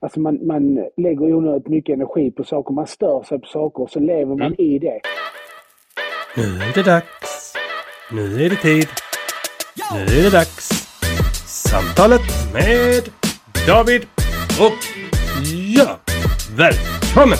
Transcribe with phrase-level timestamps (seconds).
[0.00, 2.74] Alltså man, man lägger onödigt mycket energi på saker.
[2.74, 4.54] Man stör sig på saker och så lever man Mm.
[4.58, 5.00] i det.
[6.36, 7.54] Nu är det dags.
[8.12, 8.88] Nu är det tid.
[9.94, 10.68] Nu är det dags.
[11.68, 12.20] Samtalet
[12.54, 13.02] med
[13.66, 14.02] David
[14.60, 14.78] och
[15.76, 15.98] ja,
[16.56, 17.38] välkommen!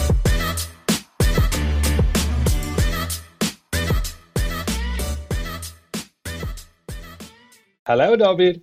[7.82, 8.62] Hallå David!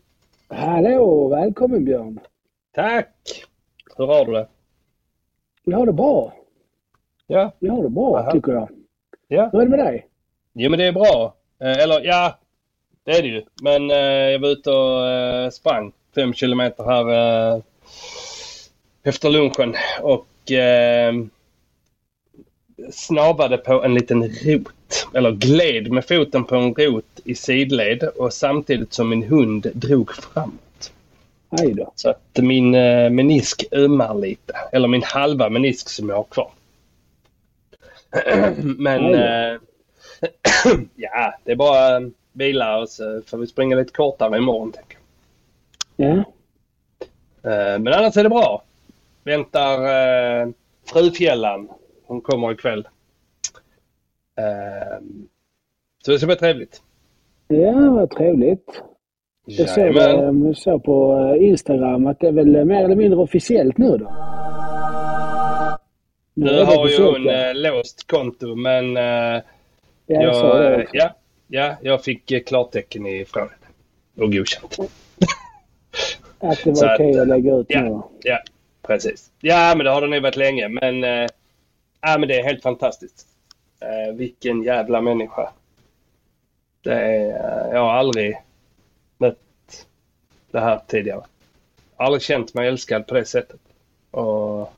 [0.50, 1.28] Hallå!
[1.30, 2.20] Välkommen Björn!
[2.76, 3.45] Tack!
[3.98, 4.48] Hur har du det?
[5.64, 6.34] Jag har det bra.
[7.28, 8.32] Ja, Jag har det bra Aha.
[8.32, 8.70] tycker jag.
[9.28, 9.50] ja.
[9.54, 10.08] Hur är det med dig?
[10.54, 11.34] Jo men det är bra.
[11.62, 12.38] Eh, eller ja,
[13.04, 13.44] det är det ju.
[13.62, 13.98] Men eh,
[14.32, 17.10] jag var ute och eh, sprang fem kilometer här
[17.56, 17.62] eh,
[19.04, 21.14] efter lunchen och eh,
[22.92, 25.08] snavade på en liten rot.
[25.14, 30.12] Eller gled med foten på en rot i sidled och samtidigt som min hund drog
[30.12, 30.54] framåt.
[31.96, 34.54] Så att min eh, menisk ömmar lite.
[34.72, 36.52] Eller min halva menisk som jag har kvar.
[38.78, 39.18] Men Oj då.
[39.18, 39.60] eh,
[40.96, 44.72] ja, det är bara eh, vila och så får vi springa lite kortare imorgon.
[44.72, 44.98] Tänker
[45.96, 46.18] jag.
[47.44, 48.64] Eh, men annars är det bra.
[49.24, 49.80] Väntar
[50.42, 50.48] eh,
[50.86, 51.70] frufjällan.
[52.06, 52.88] Hon kommer ikväll.
[56.06, 56.82] Så det ska bli trevligt.
[57.48, 58.82] Ja, vad trevligt.
[59.46, 63.20] Jag såg, jag såg på eh, Instagram att det är väl eh, mer eller mindre
[63.20, 64.12] officiellt nu då?
[66.34, 67.50] Nu det har ju hon ja.
[67.50, 69.42] eh, låst konto men eh,
[70.08, 71.16] Ja, jag ja,
[71.48, 73.50] ja, jag fick klartecken ifrån.
[74.18, 74.78] Och godkänt.
[76.40, 77.82] Att det var okej att lägga ut ja.
[77.82, 78.02] nu.
[78.24, 78.40] Ja,
[78.82, 79.32] precis.
[79.42, 80.68] Ja, men det har det nog varit länge.
[80.68, 81.28] Men, eh,
[82.02, 83.28] ja, men det är helt fantastiskt.
[83.80, 85.50] Eh, vilken jävla människa.
[86.84, 88.38] Det är, jag har aldrig
[90.56, 91.22] det här tidigare.
[91.98, 93.60] Aldrig känt mig älskad på det sättet.
[94.12, 94.74] Och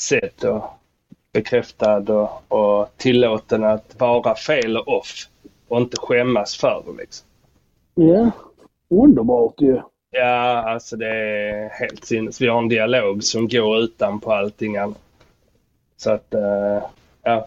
[0.00, 0.64] sett och
[1.32, 5.28] bekräftad och, och tillåten att vara fel och off.
[5.68, 7.26] Och inte skämmas för det liksom.
[7.94, 8.30] Ja,
[8.88, 9.80] underbart ju.
[10.10, 12.40] Ja, alltså det är helt sinnes.
[12.40, 14.98] Vi har en dialog som går utanpå allting annat.
[15.96, 16.82] Så att, eh,
[17.22, 17.46] ja.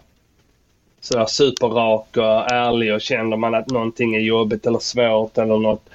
[1.00, 5.58] Så där superrak och ärlig och känner man att någonting är jobbigt eller svårt eller
[5.58, 5.90] något,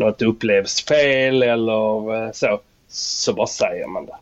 [0.00, 4.16] något upplevs fel eller eh, så, så bara säger man det.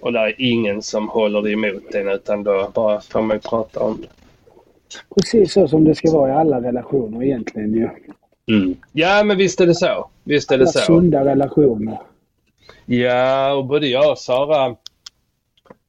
[0.00, 4.00] Och det är ingen som håller emot en utan då bara får man prata om
[4.00, 4.08] det.
[5.14, 7.88] Precis så som det ska vara i alla relationer egentligen ju.
[8.92, 10.08] Ja, men visst är det så.
[10.24, 10.78] Visst är det Alla så.
[10.78, 11.98] sunda relationer.
[12.86, 14.76] Ja, och både jag och Sara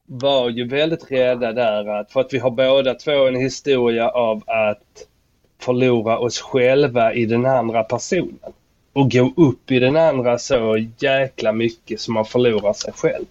[0.06, 4.44] var ju väldigt rädda där att, för att vi har båda två en historia av
[4.48, 5.08] att
[5.60, 8.54] förlora oss själva i den andra personen.
[8.94, 13.26] Och gå upp i den andra så jäkla mycket som man förlorar sig själv.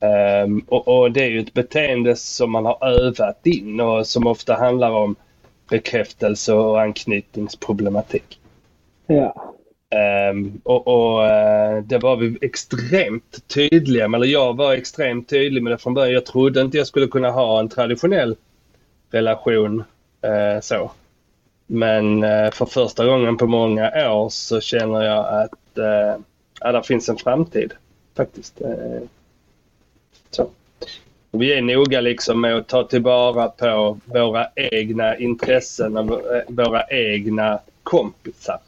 [0.00, 4.26] Ehm, och, och det är ju ett beteende som man har övat in och som
[4.26, 5.16] ofta handlar om
[5.70, 8.38] bekräftelse och anknytningsproblematik.
[9.06, 9.54] Ja.
[9.90, 15.62] Ehm, och och eh, det var vi extremt tydliga med, eller jag var extremt tydlig
[15.62, 16.12] med det från början.
[16.12, 18.36] Jag trodde inte jag skulle kunna ha en traditionell
[19.10, 19.84] relation
[20.60, 20.90] så.
[21.66, 26.22] Men eh, för första gången på många år så känner jag att eh,
[26.60, 27.72] ja, där finns en framtid
[28.16, 28.60] faktiskt.
[28.60, 29.02] Eh,
[30.30, 30.48] så.
[31.30, 36.82] Vi är noga liksom med att ta tillvara på våra egna intressen och eh, våra
[36.90, 38.58] egna kompisar.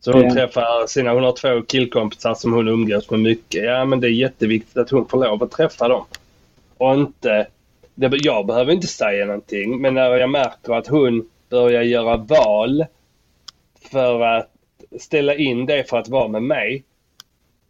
[0.00, 0.34] Så hon Ja.
[0.34, 3.64] träffar sina, hon har två killkompisar som hon umgås med mycket.
[3.64, 6.04] Ja men det är jätteviktigt att hon får lov att träffa dem.
[6.78, 7.46] Och inte,
[7.98, 12.84] det, jag behöver inte säga någonting men när jag märker att hon börjar göra val
[13.90, 14.50] för att
[15.00, 16.84] ställa in det för att vara med mig.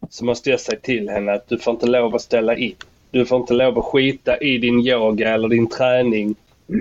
[0.09, 2.75] Så måste jag säga till henne att du får inte lov att ställa in.
[3.11, 6.35] Du får inte lov att skita i din yoga eller din träning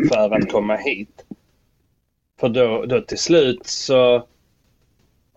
[0.09, 1.25] för att komma hit.
[2.41, 4.23] För då, då till slut så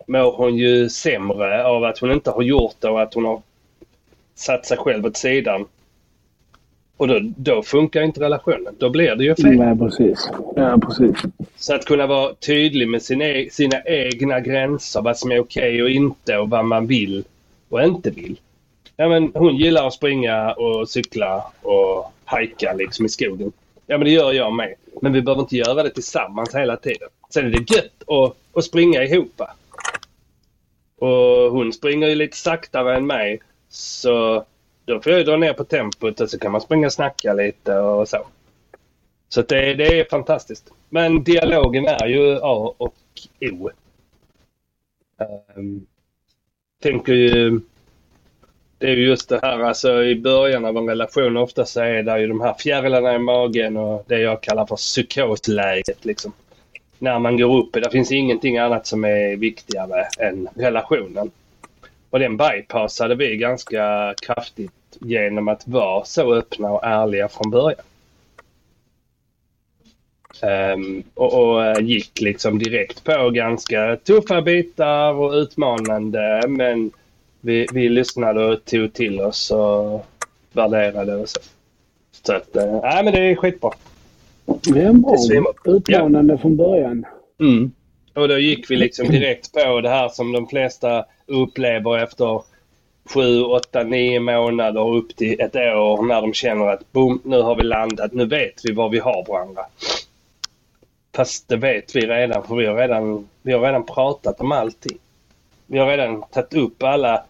[0.06, 3.42] mår hon ju sämre av att hon inte har gjort det och att hon har
[4.34, 5.66] satt sig själv åt sidan.
[7.02, 8.74] Och då, då funkar inte relationen.
[8.78, 9.56] Då blir det ju fel.
[9.56, 10.28] Ja, precis.
[10.56, 11.16] Ja, precis.
[11.56, 15.82] Så att kunna vara tydlig med sina, e- sina egna gränser, vad som är okej
[15.82, 17.24] och inte och vad man vill
[17.68, 18.40] och inte vill.
[18.96, 23.52] Ja, men hon gillar att springa och cykla och hajka liksom i skogen.
[23.86, 24.74] Ja, men det gör jag med.
[25.02, 27.08] Men vi behöver inte göra det tillsammans hela tiden.
[27.30, 29.40] Sen är det gött att, att springa ihop.
[30.98, 33.40] Och hon springer ju lite saktare än mig.
[33.68, 34.44] Så
[34.94, 37.78] då får jag dra ner på tempot och så kan man springa och snacka lite
[37.78, 38.26] och så.
[39.28, 40.70] Så det, det är fantastiskt.
[40.88, 42.94] Men dialogen är ju A och
[43.40, 43.70] O.
[45.56, 45.86] Um,
[46.82, 47.60] tänker ju
[48.78, 52.02] Det är ju just det här alltså i början av en relation ofta så är
[52.02, 56.32] det ju de här fjärilarna i magen och det jag kallar för psykosläget liksom.
[56.98, 61.30] När man går upp, det finns ingenting annat som är viktigare än relationen.
[62.10, 67.84] Och den bypassade vi ganska kraftigt genom att vara så öppna och ärliga från början.
[70.74, 76.90] Um, och, och uh, gick liksom direkt på ganska tuffa bitar och utmanande men
[77.40, 80.06] vi, vi lyssnade och tog till oss och
[80.52, 81.40] värderade och så.
[82.26, 83.70] Så att, uh, nej men det är skitbra.
[84.44, 85.74] Det är bra.
[85.76, 86.38] Utmanande ja.
[86.38, 87.04] från början.
[87.40, 87.72] Mm.
[88.14, 92.42] Och då gick vi liksom direkt på det här som de flesta upplever efter
[93.04, 97.56] sju, åtta, nio månader upp till ett år när de känner att boom, nu har
[97.56, 99.66] vi landat, nu vet vi var vi har varandra.
[101.14, 104.98] Fast det vet vi redan för vi har redan, vi har redan pratat om allting.
[105.66, 107.24] Vi har redan tagit upp alla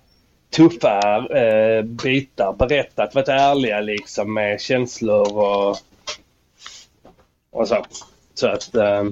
[0.51, 5.77] tuffa eh, bitar, berättat, varit ärliga liksom med känslor och,
[7.51, 7.85] och så.
[8.35, 9.05] Så att, eh,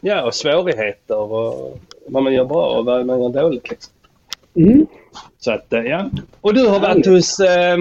[0.00, 3.93] ja och svårigheter och vad man gör bra och vad man gör dåligt liksom.
[4.56, 4.86] Mm.
[5.38, 6.10] Så att, eh, ja.
[6.40, 7.78] Och du har varit hos eh,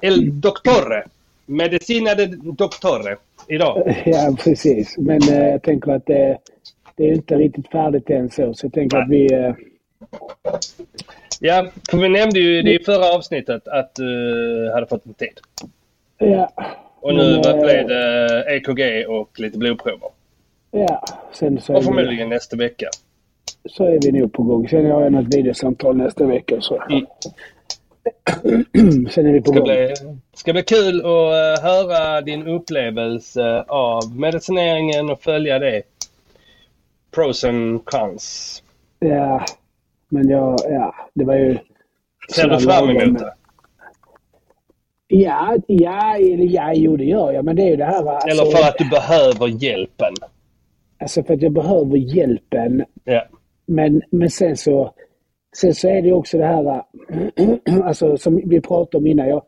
[0.00, 1.04] El Doctore,
[1.46, 3.16] Medicina de Doctore
[3.48, 3.96] idag.
[4.04, 4.98] Ja, precis.
[4.98, 6.38] Men eh, jag tänker att det,
[6.96, 8.54] det är inte riktigt färdigt än så.
[8.54, 9.04] Så jag tänker Nej.
[9.04, 9.34] att vi...
[9.34, 9.54] Eh...
[11.40, 15.40] Ja, för vi nämnde ju det i förra avsnittet att du hade fått en tid.
[16.18, 16.52] Ja.
[17.00, 20.08] Och nu men, blev det EKG och lite blodprover.
[20.70, 21.04] Ja.
[21.32, 22.34] Sen så och förmodligen vi...
[22.34, 22.86] nästa vecka.
[23.64, 24.68] Så är vi nog på gång.
[24.68, 26.60] Sen har jag något videosamtal nästa vecka.
[26.60, 26.82] Så.
[26.82, 27.06] Mm.
[29.10, 29.68] Sen är vi på ska gång.
[29.68, 29.94] Bli,
[30.34, 35.82] ska bli kul att uh, höra din upplevelse av medicineringen och följa det.
[37.14, 38.62] Pros and cons.
[38.98, 39.44] Ja,
[40.08, 41.58] men jag, ja, det var ju...
[42.34, 43.34] Ser du fram emot det?
[45.06, 47.44] Ja, ja, ja, jo det gör jag.
[47.44, 48.06] Men det är ju det här...
[48.06, 50.14] Alltså, eller för att du behöver hjälpen?
[50.98, 52.84] Alltså för att jag behöver hjälpen.
[53.04, 53.24] Ja.
[53.66, 54.94] Men, men sen så
[55.56, 56.82] Sen så är det också det här,
[57.84, 59.28] alltså som vi pratade om innan.
[59.28, 59.42] Jag,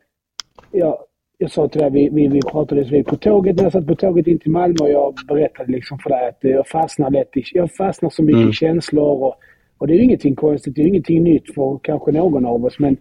[0.70, 0.98] jag,
[1.38, 3.94] jag sa till dig, vi, vi, vi pratade vi på tåget, när jag satt på
[3.94, 7.42] tåget in till Malmö och jag berättade liksom för dig att jag fastnar lätt i,
[7.52, 8.50] jag fastnar så mycket mm.
[8.50, 9.34] i känslor och,
[9.78, 12.78] och det är ju ingenting konstigt, det är ingenting nytt för kanske någon av oss.
[12.78, 12.96] Men,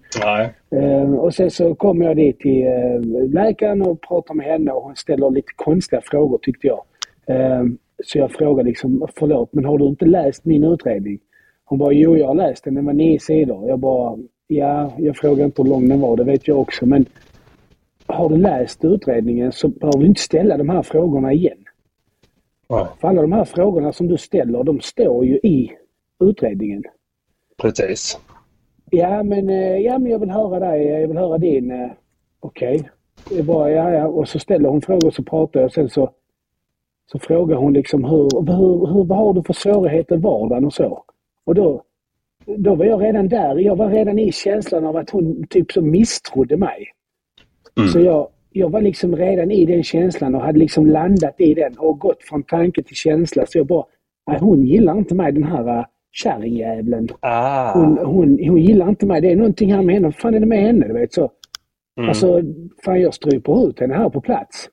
[0.71, 4.83] eh, och sen så kom jag dit till eh, läkaren och pratade med henne och
[4.83, 6.83] hon ställer lite konstiga frågor tyckte jag.
[7.27, 7.63] Eh,
[8.03, 11.19] så jag frågade liksom, förlåt men har du inte läst min utredning?
[11.65, 13.69] Hon bara, jo jag har läst den, den var nio sidor.
[13.69, 14.17] Jag bara,
[14.47, 16.85] ja, jag frågar inte hur lång den var, det vet jag också.
[16.85, 17.05] Men
[18.05, 21.57] har du läst utredningen så behöver du inte ställa de här frågorna igen.
[22.69, 22.85] Nej.
[23.01, 25.71] För alla de här frågorna som du ställer, de står ju i
[26.19, 26.83] utredningen.
[27.61, 28.19] Precis.
[28.89, 30.85] Ja, men, eh, ja, men jag vill höra dig.
[30.85, 31.71] Jag vill höra din.
[31.71, 31.91] Eh,
[32.39, 32.89] okej.
[33.31, 33.71] Okay.
[33.71, 34.07] ja, ja.
[34.07, 36.09] Och så ställer hon frågor och så pratar jag och sen så,
[37.11, 40.73] så frågar hon liksom hur, hur, hur, vad har du för svårigheter i vardagen och
[40.73, 41.03] så.
[41.45, 41.83] Och då,
[42.57, 43.59] då var jag redan där.
[43.59, 46.88] Jag var redan i känslan av att hon typ så misstrodde mig.
[47.77, 47.89] Mm.
[47.89, 51.77] Så jag, jag var liksom redan i den känslan och hade liksom landat i den
[51.77, 53.45] och gått från tanke till känsla.
[53.45, 53.85] Så jag bara,
[54.39, 57.07] hon gillar inte mig den här uh, kärringjävlen.
[57.19, 57.73] Ah.
[57.73, 59.21] Hon, hon, hon gillar inte mig.
[59.21, 60.07] Det är någonting här med henne.
[60.07, 60.88] Vad fan är det med henne?
[60.88, 61.31] Du vet så.
[61.97, 62.10] Mm.
[62.10, 62.41] Alltså,
[62.86, 64.69] fan jag stryper ut henne här på plats.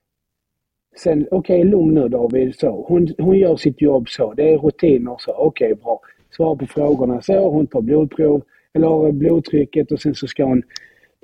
[0.96, 2.54] Sen, okej okay, lugn nu David.
[2.54, 2.84] Så.
[2.88, 4.34] Hon, hon gör sitt jobb så.
[4.34, 5.32] Det är rutiner så.
[5.32, 6.00] Okej, okay, bra
[6.36, 7.22] svara på frågorna.
[7.22, 8.42] Så hon tar blodprov,
[8.74, 10.62] eller blodtrycket och sen så ska hon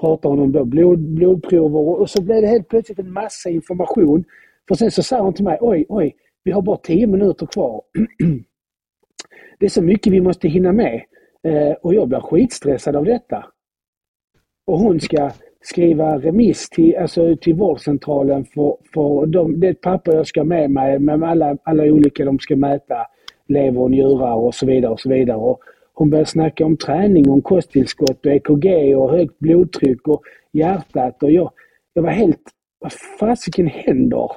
[0.00, 4.24] prata om då blod, blodprover och så blev det helt plötsligt en massa information.
[4.68, 7.82] För sen så sa hon till mig, oj, oj, vi har bara tio minuter kvar.
[9.58, 11.02] det är så mycket vi måste hinna med.
[11.42, 13.44] Eh, och jag blir skitstressad av detta.
[14.66, 15.30] Och hon ska
[15.66, 20.98] skriva remiss till, alltså till vårdcentralen för, för de, det papper jag ska med mig
[20.98, 23.06] med alla, alla olika de ska mäta
[23.48, 25.36] lever och njurar och så vidare och så vidare.
[25.36, 25.60] Och
[25.94, 31.30] hon började snacka om träning, om kosttillskott och EKG och högt blodtryck och hjärtat och
[31.30, 31.50] jag,
[31.94, 32.42] jag var helt,
[32.78, 34.30] vad fasiken händer?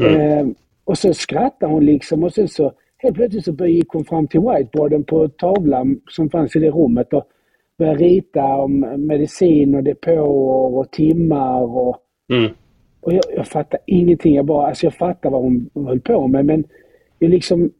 [0.00, 0.20] Mm.
[0.20, 0.46] Eh,
[0.84, 4.40] och så skrattade hon liksom och sen så helt plötsligt så gick hon fram till
[4.40, 7.28] whiteboarden på tavlan som fanns i det rummet och
[7.78, 11.96] började rita om medicin och depåer och timmar och,
[12.32, 12.52] mm.
[13.00, 14.34] och jag, jag fattade ingenting.
[14.34, 16.64] Jag bara, alltså jag fattade vad hon höll på med men
[17.18, 17.70] jag liksom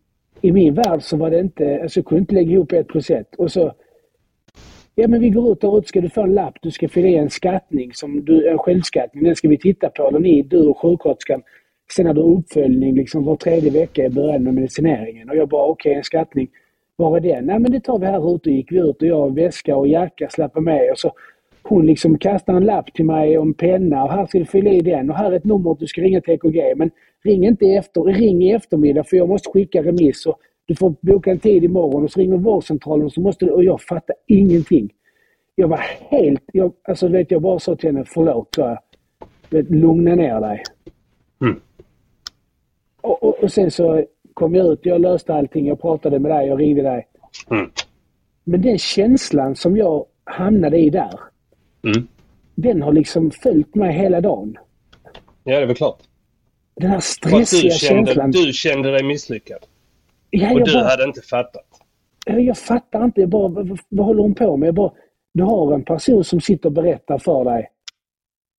[0.41, 3.11] i min värld så var det inte, alltså jag kunde inte lägga ihop ett plus
[3.11, 3.35] ett.
[3.35, 3.73] Och så,
[4.95, 7.09] ja men vi går ut och ut ska du få en lapp, du ska fylla
[7.09, 10.67] i en skattning, som du, en självskattning, den ska vi titta på, eller ni, du
[10.67, 11.43] och sjuksköterskan.
[11.97, 15.31] Sen har du uppföljning liksom var tredje vecka i början med medicineringen.
[15.31, 16.49] Och jag bara, okej okay, en skattning.
[17.01, 17.45] Var är den?
[17.45, 18.51] Nej men det tar vi här ute.
[18.51, 21.13] gick vi ut och jag väska och jacka slappade med och så
[21.63, 24.81] hon liksom kastar en lapp till mig om penna och här ska du fylla i
[24.81, 26.77] den och här är ett nummer att du ska ringa till EKG.
[26.77, 26.91] Men
[27.25, 31.31] ring inte efter, ring i eftermiddag för jag måste skicka remiss och du får boka
[31.31, 33.51] en tid imorgon och så ringer vårdcentralen och så måste du...
[33.51, 34.91] Och jag fattar ingenting.
[35.55, 36.43] Jag var helt...
[36.53, 38.79] Jag, alltså vet jag bara sa till henne, förlåt jag.
[39.51, 40.63] Vet, lugna ner dig.
[41.41, 41.61] Mm.
[43.01, 44.05] Och, och, och, sen så
[44.39, 47.09] kom jag ut, jag löste allting, jag pratade med dig, jag ringde dig.
[47.51, 47.71] Mm.
[48.45, 51.21] Men den känslan som jag hamnade i där,
[51.85, 52.09] Mm.
[52.55, 54.57] den har liksom följt mig hela dagen.
[55.45, 55.99] Ja, det är väl klart.
[56.77, 58.31] Den här att du stressiga kände, känslan.
[58.31, 59.59] du kände dig misslyckad.
[60.31, 61.67] ja, Och du bara, hade inte fattat.
[62.27, 63.21] jag fattar inte.
[63.21, 64.67] Jag bara, vad, vad håller hon på med?
[64.67, 64.93] Jag bara,
[65.35, 67.69] du har en person som sitter och berättar för dig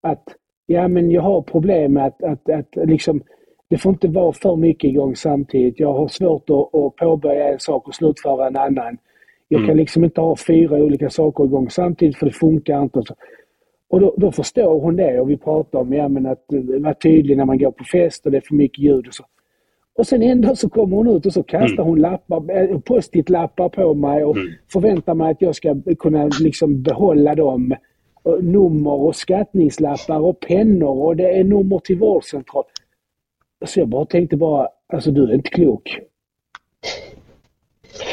[0.01, 0.23] att
[0.65, 3.21] ja, men jag har problem med att, att, att liksom,
[3.69, 5.79] det får inte vara för mycket igång samtidigt.
[5.79, 8.97] Jag har svårt att, att påbörja en sak och slutföra en annan.
[9.47, 9.67] Jag Mm.
[9.67, 12.99] kan liksom inte ha fyra olika saker igång samtidigt för det funkar inte.
[12.99, 13.15] Och, så.
[13.89, 16.93] och då, då förstår hon det och vi pratar om ja, men att eh, vara
[16.93, 19.23] tydlig när man går på fest och det är för mycket ljud och så.
[19.97, 23.93] Och sen ändå så kommer hon ut och så kastar hon lappar, eh, post-it-lappar på
[23.93, 24.47] mig och Mm.
[24.73, 27.75] förväntar mig att jag ska kunna liksom behålla dem.
[28.23, 32.63] Och nummer och skattningslappar och pennor och det är nummer till vårdcentral.
[33.65, 35.99] Så jag bara tänkte bara, alltså du är inte klok.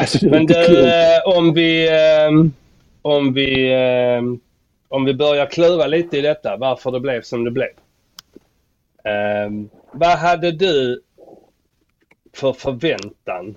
[0.01, 0.79] Alltså du är Men inte du, klok.
[0.79, 1.89] eh, om vi...
[1.89, 2.53] ehm,
[3.03, 3.73] om vi...
[3.75, 4.41] ehm,
[4.89, 7.69] om vi börjar klura lite i detta, varför det blev som det blev.
[9.93, 11.03] Vad hade du
[12.33, 13.57] för förväntan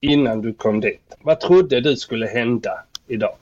[0.00, 1.16] innan du kom dit?
[1.20, 3.36] Vad trodde du skulle hända idag?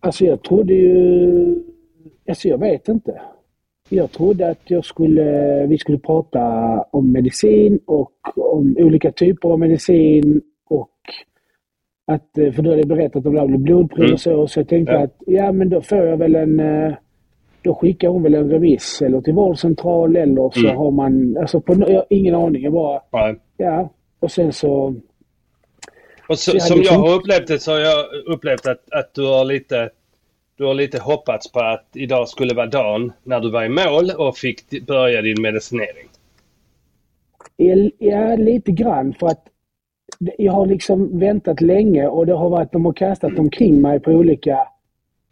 [0.00, 1.62] Alltså jag trodde ju...
[2.28, 3.20] Alltså jag vet inte.
[3.88, 6.40] Jag trodde att jag skulle, vi skulle prata
[6.90, 10.90] om medicin och om olika typer av medicin och
[12.06, 14.12] att, eh, för du hade berättat om det här med blodprov Mm.
[14.12, 15.02] och så, så jag tänkte Ja.
[15.02, 16.92] att ja men då får jag väl en, eh,
[17.62, 20.76] då skickar hon väl en remiss eller till vårdcentral eller så Mm.
[20.76, 23.36] har man, alltså på, jag har ingen aning, jag bara, Nej.
[23.56, 23.90] ja.
[24.20, 24.94] Och sen så,
[26.28, 29.14] Och så, Så jag som jag har upplevt det så har jag upplevt att, att
[29.14, 29.90] du har lite
[30.56, 34.10] du har lite hoppats på att idag skulle vara dagen när du var i mål
[34.18, 36.08] och fick börja din medicinering.
[37.98, 39.48] Ja, lite grann för att
[40.18, 44.10] jag har liksom väntat länge och det har varit, de har kastat omkring mig på
[44.10, 44.68] olika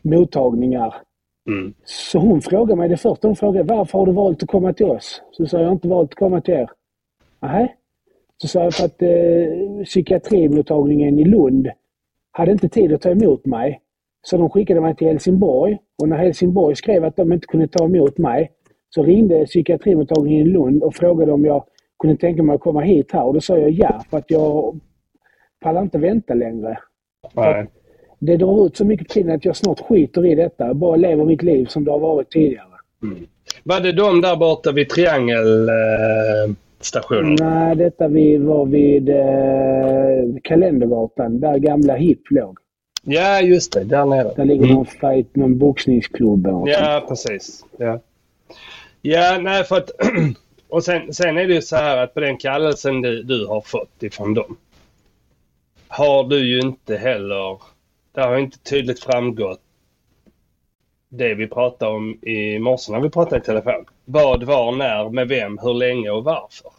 [0.03, 0.95] mottagningar.
[1.49, 1.75] Mm.
[1.85, 4.87] Så hon frågade mig, det första hon frågade, varför har du valt att komma till
[4.87, 5.23] oss?
[5.33, 6.71] Så sa jag, jag har inte valt att komma till er.
[7.41, 7.77] Nej.
[8.37, 11.69] Så sa jag, för att eh, psykiatrimottagningen i Lund
[12.31, 13.81] hade inte tid att ta emot mig.
[14.25, 17.85] Så de skickade mig till Helsingborg och när Helsingborg skrev att de inte kunde ta
[17.85, 18.51] emot mig
[18.91, 21.65] så ringde psykiatrimottagningen i Lund och frågade om jag
[21.99, 24.81] kunde tänka mig att komma hit här och då sa jag ja för att jag
[25.61, 26.79] pallar inte vänta längre.
[27.33, 27.67] Nej.
[28.19, 30.75] Det drar ut så mycket tid att jag snart skiter i detta.
[30.75, 32.67] Bara lever mitt liv som det har varit tidigare.
[33.65, 37.33] Var det de där borta vid triangelstationen?
[37.33, 37.37] Eh?
[37.41, 39.17] Nej, detta vi var vid eh,
[40.43, 42.59] Kalendergatan där gamla HIP låg.
[43.05, 43.85] Ja, just det.
[43.85, 44.33] Där nere.
[44.37, 44.75] Där ligger Mm.
[44.75, 46.47] någon fight, någon boxningsklubb.
[46.67, 47.65] Ja, precis.
[47.79, 48.01] Ja,
[49.03, 49.91] ja nej för att...
[50.69, 53.61] Och sen, sen är det ju så här att på den kallelsen du, du har
[53.61, 54.57] fått ifrån dem
[55.89, 57.59] har du ju inte heller...
[58.13, 59.61] Det har inte tydligt framgått
[61.09, 63.85] det vi pratade om i morse när vi pratade i telefon.
[64.05, 66.71] Vad, var, när, med vem, hur länge och varför.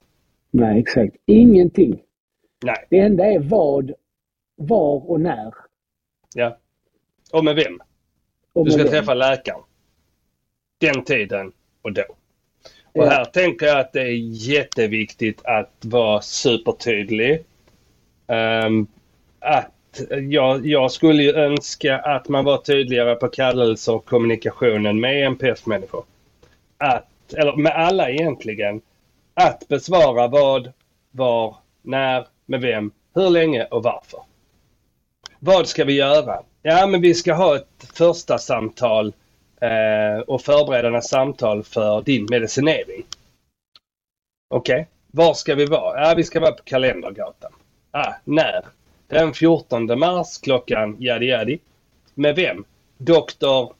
[0.51, 1.15] Nej, exakt.
[1.25, 1.99] Ingenting.
[2.65, 3.91] Nej, Det enda är vad,
[4.55, 5.53] var och när.
[6.35, 6.57] Ja.
[7.31, 7.79] Och med vem.
[8.53, 8.99] Och Du ska med vem.
[8.99, 9.61] träffa läkaren.
[10.77, 11.51] Den tiden
[11.81, 12.01] och då.
[12.93, 13.09] Och Ja.
[13.09, 14.17] här tänker jag att det är
[14.49, 17.43] jätteviktigt att vara supertydlig.
[18.27, 18.87] Ehm,
[19.39, 25.25] att jag, jag skulle ju önska att man var tydligare på kallelser och kommunikationen med
[25.27, 26.03] NPF-människor.
[26.77, 28.81] Att, eller med alla egentligen.
[29.33, 30.71] Att besvara vad,
[31.11, 34.19] var, när, med vem, hur länge och varför.
[35.45, 36.43] Vad ska vi göra?
[36.61, 39.13] Ja, men vi ska ha ett första samtal
[39.61, 43.03] eh, och förberedande samtal för din medicinering.
[44.49, 46.01] Okej, var ska vi vara?
[46.01, 47.51] Ja, vi ska vara på Kalendergatan.
[47.91, 48.65] Ah, när?
[49.07, 51.59] Den 14 mars klockan jadi jadi.
[52.13, 52.65] Med vem?
[52.97, 53.73] Doktor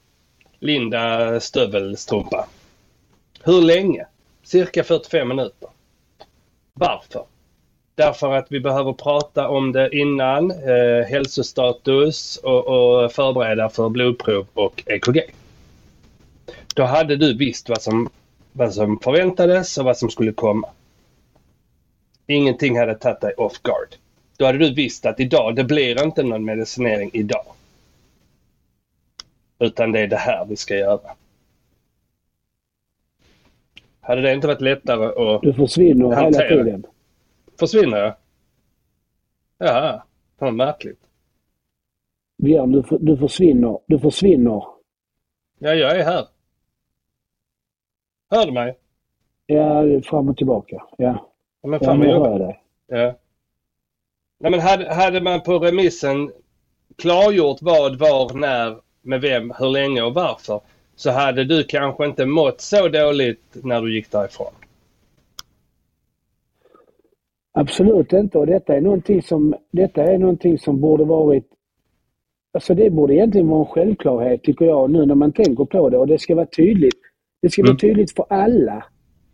[0.58, 2.48] Linda Stövelstrumpa.
[3.42, 4.06] Hur länge?
[4.42, 5.68] Cirka 45 minuter.
[6.72, 7.24] Varför?
[7.96, 14.46] Därför att vi behöver prata om det innan, eh, hälsostatus och, och förbereda för blodprov
[14.54, 15.20] och EKG.
[16.74, 18.08] Då hade du visst vad som,
[18.52, 20.68] vad som förväntades och vad som skulle komma.
[22.26, 23.94] Ingenting hade tagit dig off guard.
[24.36, 27.46] Då hade du visst att idag, det blir inte någon medicinering idag.
[29.58, 31.10] Utan det är det här vi ska göra.
[34.00, 36.86] Hade det inte varit lättare att Du försvinner hela tiden.
[37.58, 38.14] Försvinner jag?
[39.58, 40.02] Ja,
[40.38, 41.00] vad märkligt.
[42.38, 43.78] Björn, du, du försvinner.
[43.86, 44.64] Du försvinner.
[45.58, 46.26] Ja, jag är här.
[48.30, 48.78] Hör du mig?
[49.46, 50.82] Ja, fram och tillbaka.
[50.98, 51.32] Ja.
[51.62, 52.62] Ja, men fan ja, vad jag hör dig.
[52.86, 53.14] Ja.
[54.38, 56.32] Nej, men hade, hade man på remissen
[56.96, 60.60] klargjort vad, var, när, med vem, hur länge och varför
[60.96, 64.52] så hade du kanske inte mått så dåligt när du gick därifrån.
[67.56, 68.38] Absolut inte.
[68.38, 71.46] Och detta är någonting som, detta är någonting som borde varit...
[72.54, 75.98] Alltså det borde egentligen vara en självklarhet tycker jag nu när man tänker på det
[75.98, 76.94] och det ska vara tydligt.
[77.42, 77.70] Det ska Mm.
[77.70, 78.84] vara tydligt för alla.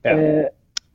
[0.03, 0.11] Ja.
[0.11, 0.45] Eh,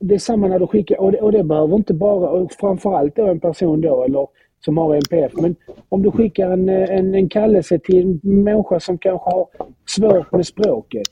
[0.00, 3.16] det är samma när du skickar, och det, och det behöver inte bara, och framförallt
[3.16, 4.26] då en person då eller
[4.64, 5.56] som har NPF, men
[5.88, 9.46] om du skickar en, en, en kallelse till en människa som kanske har
[9.88, 11.10] svårt med språket.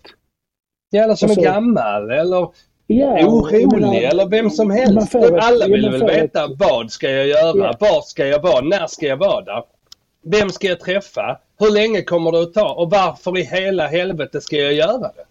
[0.90, 2.48] Ja, eller som Alltså- är gammal eller
[2.86, 5.12] Ja, orolig eller vem som helst.
[5.12, 7.56] får Alla vill väl ett- veta vad ska jag göra?
[7.58, 7.74] Ja.
[7.80, 8.60] Var ska jag vara?
[8.60, 9.62] När ska jag vara där?
[10.22, 11.38] Vem ska jag träffa?
[11.58, 12.74] Hur länge kommer det att ta?
[12.74, 15.24] Och varför i hela helvete ska jag göra det?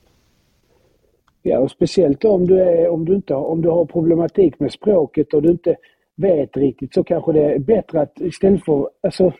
[1.41, 4.71] Ja, och speciellt om du, är, om, du inte har, om du har problematik med
[4.71, 5.75] språket och du inte
[6.15, 9.33] vet riktigt så kanske det är bättre att istället för, alltså,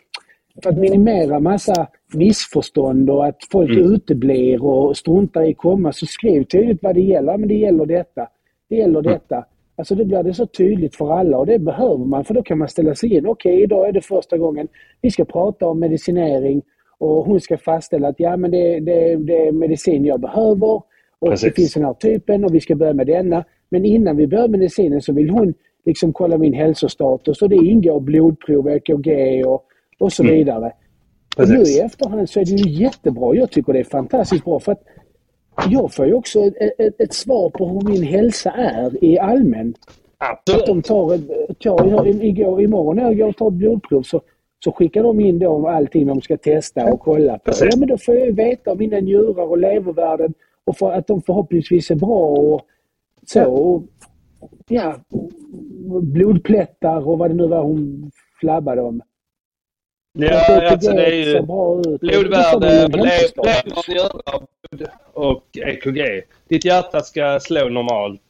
[0.63, 3.93] för att minimera massa missförstånd och att folk Mm.
[3.93, 7.37] uteblir och struntar i komma så skriv tydligt vad det gäller.
[7.37, 8.27] Men det gäller detta.
[8.69, 9.11] Det gäller Mm.
[9.13, 9.45] detta.
[9.77, 12.57] Alltså det blir det så tydligt för alla och det behöver man för då kan
[12.57, 13.25] man ställa sig in.
[13.27, 14.67] Okej, idag är det första gången
[15.01, 16.61] vi ska prata om medicinering
[16.97, 20.67] och hon ska fastställa att ja men det, det, det är medicin jag behöver
[21.19, 21.49] och Precis.
[21.49, 23.43] det finns den här typen och vi ska börja med denna.
[23.69, 25.53] Men innan vi börjar med medicinen så vill hon
[25.85, 29.63] liksom kolla min hälsostatus och det ingår blodprov, EKG och,
[29.99, 30.35] och så Mm.
[30.35, 30.71] vidare.
[31.37, 33.35] Och nu i efterhand så är det ju jättebra.
[33.35, 34.83] Jag tycker det är fantastiskt bra för att
[35.69, 39.73] jag får ju också ett, ett, ett svar på hur min hälsa är i allmän.
[40.17, 40.85] Att de Absolut.
[40.85, 41.17] tar,
[41.77, 44.21] tar igår, imorgon när jag går och tar ett blodprov så,
[44.63, 47.51] så skickar de in då allting de ska testa och kolla på.
[47.61, 50.33] Ja men då får jag ju veta om mina njurar och levervärden
[50.65, 52.61] och för att de förhoppningsvis är bra och
[53.25, 53.43] så.
[53.45, 53.83] Och,
[54.67, 54.95] ja,
[56.01, 59.01] blodplättar och vad det nu var hon flabbade om.
[60.17, 61.41] Ja, alltså det är ju
[61.97, 63.43] blodvärde, lever,
[65.13, 66.23] och EKG.
[66.47, 68.21] Ditt hjärta ska slå normalt.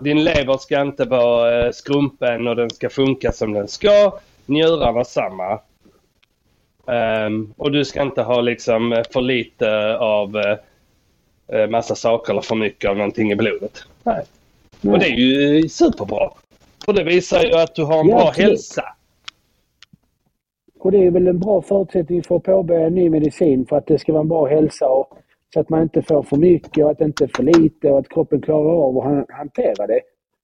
[0.00, 4.18] Din lever ska inte vara eh, skrumpen och den ska funka som den ska.
[4.46, 5.60] Njurarna samma.
[6.86, 10.36] Ehm, och du ska inte ha liksom eh, för lite av
[11.52, 13.82] eh, massa saker eller för mycket av någonting i blodet.
[14.02, 14.24] Nej.
[14.80, 16.30] Och det är ju superbra.
[16.86, 18.50] Och det visar ju att du har en Ja, bra absolut.
[18.50, 18.95] hälsa.
[20.78, 23.86] Och det är väl en bra förutsättning för att påbörja en ny medicin för att
[23.86, 25.18] det ska vara en bra hälsa och
[25.54, 27.98] så att man inte får för mycket och att det inte är för lite och
[27.98, 30.00] att kroppen klarar av att han- hantera det.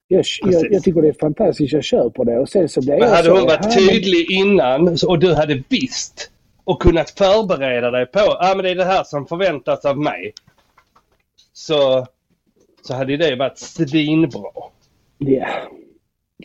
[0.08, 2.90] Jag, jag, jag tycker det är fantastiskt, jag kör på det och sen så blir
[2.90, 6.30] Men jag hade så, hon varit "Jaha, men- tydlig innan och du hade visst
[6.64, 9.98] och kunnat förbereda dig på att ah, men det är det här som förväntas av
[9.98, 10.32] mig.
[11.52, 12.06] Så,
[12.82, 14.50] så hade det varit svinbra.
[15.18, 15.46] Ja.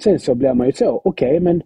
[0.04, 1.62] Sen så blir man ju så, okej men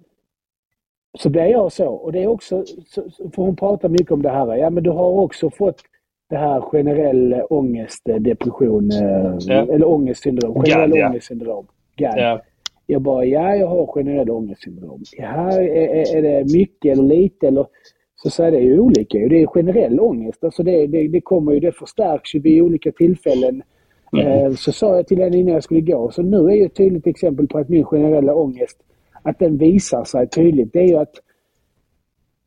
[1.20, 4.22] så blir jag så och det är också, så, så- för hon pratar mycket om
[4.22, 5.82] det här, ja men du har också fått
[6.30, 9.54] det här generell ångest, eh, depression, eh, Ja.
[9.74, 11.10] eller ångestsyndrom, generell GAD, ja.
[11.10, 11.66] ångestsyndrom.
[11.96, 12.14] GAD.
[12.18, 12.42] Ja.
[12.86, 15.04] Jag bara, ja jag har generell ångestsyndrom.
[15.18, 17.66] Ja, är, är, är det mycket eller lite eller
[18.16, 19.18] så säger det ju olika.
[19.18, 20.44] Det är generell ångest.
[20.44, 23.62] Alltså det, det, det kommer ju, det förstärks ju vid olika tillfällen.
[24.24, 26.12] Eh, så sa jag till henne innan jag skulle gå.
[26.12, 28.78] Så nu är ju ett tydligt exempel på att min generella ångest,
[29.24, 30.74] att den visar sig tydligt.
[30.74, 31.14] Det är ju att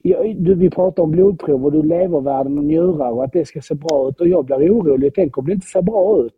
[0.03, 3.61] jag, du, vi pratar om blodprov och du levervärden och njurar och att det ska
[3.61, 5.13] se bra ut och jag blir orolig.
[5.15, 6.35] Tänk om det inte ser bra ut.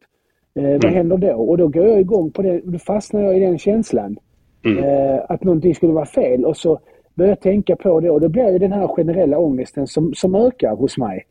[0.55, 1.33] Eh, vad händer då?
[1.35, 2.61] Och då går jag igång på det.
[2.65, 4.17] Då fastnar jag i den känslan.
[4.65, 4.85] Mm.
[4.85, 6.79] Eh, att någonting skulle vara fel och så
[7.15, 10.35] börjar jag tänka på det och då blir ju den här generella ångesten som, som
[10.35, 11.25] ökar hos mig.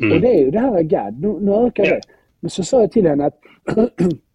[0.00, 0.12] Mm.
[0.12, 1.94] Och det är ju det här GAD, nu, nu ökar Ja.
[1.94, 2.00] det.
[2.40, 3.38] Men så sa jag till henne att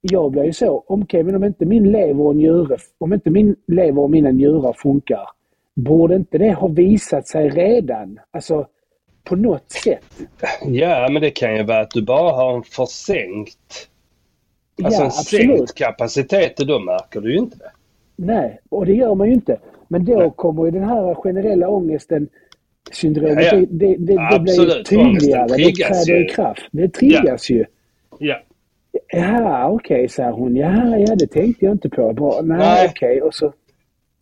[0.00, 3.56] jag blir ju så, okej men om inte min lever och njure, om inte min
[3.66, 5.28] lever och mina njurar funkar,
[5.74, 8.18] borde inte det ha visat sig redan?
[8.30, 8.66] Alltså
[9.24, 10.04] på något sätt.
[10.66, 13.88] ja, men det kan ju vara att du bara har en försänkt
[14.82, 15.58] Alltså ja, en absolut.
[15.58, 17.70] sänkt kapacitet och då märker du ju inte det.
[18.16, 19.58] Nej, och det gör man ju inte.
[19.88, 20.32] Men då Nej.
[20.36, 22.28] kommer ju den här generella ångesten
[22.92, 23.66] syndromet, Ja, ja.
[23.70, 25.46] det, det, det, blir ju tydligare.
[25.46, 26.24] Det träder ju.
[26.24, 26.62] i kraft.
[26.72, 27.64] Det triggas ju.
[28.18, 28.40] Ja.
[29.12, 30.56] Ja, okej, sa hon.
[30.56, 32.12] Ja, ja, det tänkte jag inte på.
[32.12, 32.88] Bara, nej, Nej.
[32.90, 33.22] okej.
[33.22, 33.52] Och så...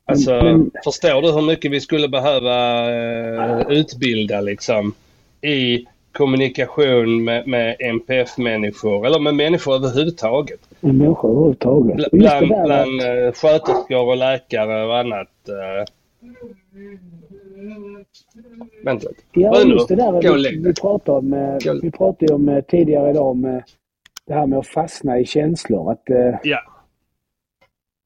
[0.04, 4.94] Alltså, men, förstår du hur mycket vi skulle behöva uh, utbilda liksom
[5.42, 10.60] i kommunikation med, med MPF-människor eller med människor överhuvudtaget?
[10.80, 11.96] Med människor överhuvudtaget.
[12.10, 15.28] Bl bland bland uh, sköterskor och läkare och annat.
[15.48, 15.84] Uh,
[18.84, 19.22] Vänta lite.
[19.32, 21.78] Ja, just det där vi, vi pratade om, Gå.
[21.82, 23.60] vi pratade om tidigare idag om
[24.28, 25.92] det här med att fastna i känslor.
[25.92, 26.02] Att,
[26.42, 26.60] ja.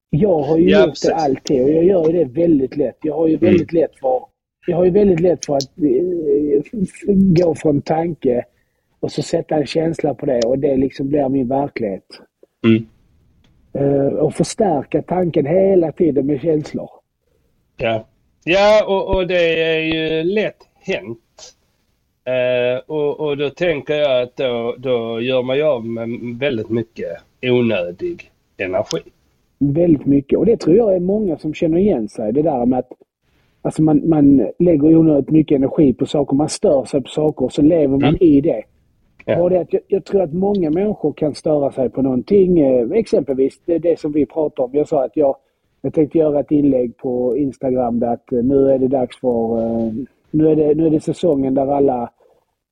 [0.09, 1.09] Jag har ju ja, gjort precis.
[1.09, 2.97] det alltid och jag gör ju det väldigt lätt.
[3.01, 3.45] Jag har ju mm.
[3.45, 3.81] väldigt mm.
[3.81, 4.25] lätt för
[4.67, 8.45] jag har ju väldigt lätt för att eh, gå från tanke
[8.99, 12.05] och så sätta en känsla på det och det liksom blir min verklighet.
[12.65, 12.87] Mm.
[13.75, 16.89] Uh, och förstärka tanken hela tiden med känslor.
[17.77, 18.07] Ja,
[18.43, 21.19] ja och, och det är ju lätt hänt.
[22.29, 26.09] Uh, och, och då tänker jag att då, då gör man ju av med
[26.39, 27.07] väldigt mycket
[27.41, 28.97] onödig energi.
[29.57, 30.39] Väldigt mycket.
[30.39, 32.33] Och det tror jag är många som känner igen sig.
[32.33, 32.91] Det där med att
[33.61, 36.35] alltså man, man lägger onödigt mycket energi på saker.
[36.35, 38.17] Man stör sig på saker och så lever man mm.
[38.19, 38.63] i det.
[39.25, 39.41] Ja.
[39.41, 42.59] Och det att jag, jag, tror att många människor kan störa sig på någonting.
[42.59, 44.69] Eh, exempelvis det, det som vi pratar om.
[44.73, 45.35] Jag sa att jag,
[45.81, 49.59] jag tänkte göra ett inlägg på Instagram där att eh, nu är det dags för...
[50.33, 52.01] Eh, nu, är det, nu är det säsongen där alla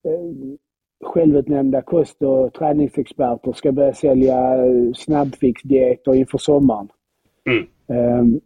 [0.05, 0.57] eh,
[1.03, 4.57] självutnämnda kost och träningsexperter ska börja sälja
[4.95, 6.87] snabbfixdieter inför sommaren.
[7.45, 8.19] Mm.
[8.19, 8.41] Um,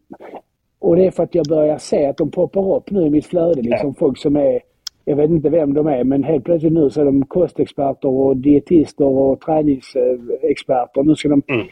[0.80, 3.26] och det är för att jag börjar se att de poppar upp nu i mitt
[3.26, 3.62] flöde.
[3.62, 3.96] Liksom ja.
[4.00, 4.62] Folk som är,
[5.06, 8.38] jag vet inte vem de är, men helt plötsligt nu så är de kostexperter och
[8.38, 11.04] dietister och träningsexperter.
[11.04, 11.66] Nu ska de mm.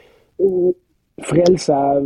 [1.22, 2.02] frälsa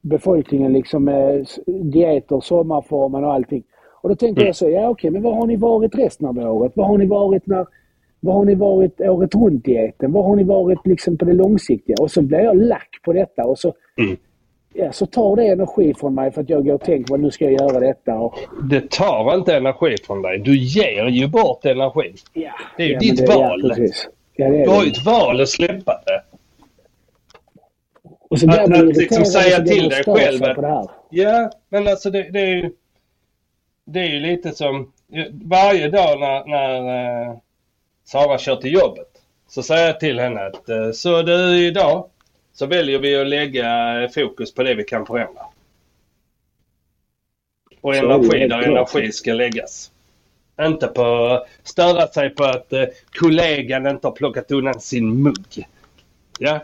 [0.00, 3.64] befolkningen liksom med dieter, sommarformen och allting.
[4.04, 4.46] Och då tänker mm.
[4.46, 6.72] jag så, ja okej, men var har ni varit resten av året?
[6.76, 7.66] Var har ni varit när
[8.20, 10.12] var har ni varit året runt-dieten?
[10.12, 11.96] Var har ni varit liksom på det långsiktiga?
[12.00, 14.16] Och så blir jag lack på detta och så mm
[14.74, 17.30] ja, så tar det energi från mig för att jag går och tänker på nu
[17.30, 18.14] ska jag göra detta.
[18.14, 18.38] Och...
[18.70, 20.38] Det tar inte energi från dig.
[20.38, 22.14] Du ger ju bort energi.
[22.32, 23.74] Ja, det är ju ja, ditt det, val.
[24.36, 26.22] Ja, du har ju ett val att släppa det.
[28.30, 30.42] Och så att, att liksom säga till dig själv
[31.10, 32.70] Ja, men alltså det, det, är ju
[33.84, 34.92] det är ju lite som
[35.44, 37.36] varje dag när, när uh,
[38.04, 39.08] Sara kör till jobbet
[39.48, 42.10] så säger jag till henne att uh, så du idag
[42.52, 45.42] så väljer vi att lägga fokus på det vi kan förändra.
[47.80, 49.90] Och energi där energi ska läggas.
[50.60, 52.84] Inte på störa sig på att eh,
[53.18, 55.68] kollegan inte har plockat undan sin mugg.
[56.38, 56.60] Ja.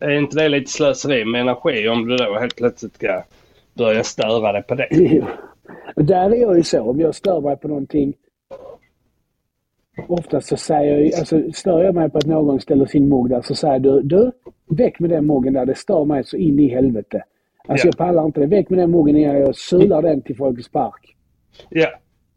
[0.00, 3.22] Är inte det lite slöseri med energi om du då helt plötsligt ska
[3.74, 4.88] börja störa dig på det?
[5.96, 6.82] Där är jag ju så.
[6.82, 8.14] Om jag stör mig på någonting
[10.08, 13.42] Oftast så säger jag, alltså stör jag mig på att någon ställer sin mugg där
[13.42, 14.32] så säger du, du,
[14.66, 17.24] väck med den muggen där, det stör mig så in i helvete.
[17.68, 17.88] Alltså ja.
[17.88, 18.46] jag pallar inte det.
[18.46, 21.16] Väck med den muggen innan jag sular den till Folkets Park.
[21.68, 21.88] Ja,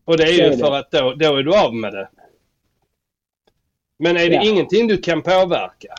[0.05, 0.77] och det är så ju är för det.
[0.77, 2.09] att då, då är du av med det.
[3.97, 4.43] Men är det ja.
[4.43, 5.93] ingenting du kan påverka?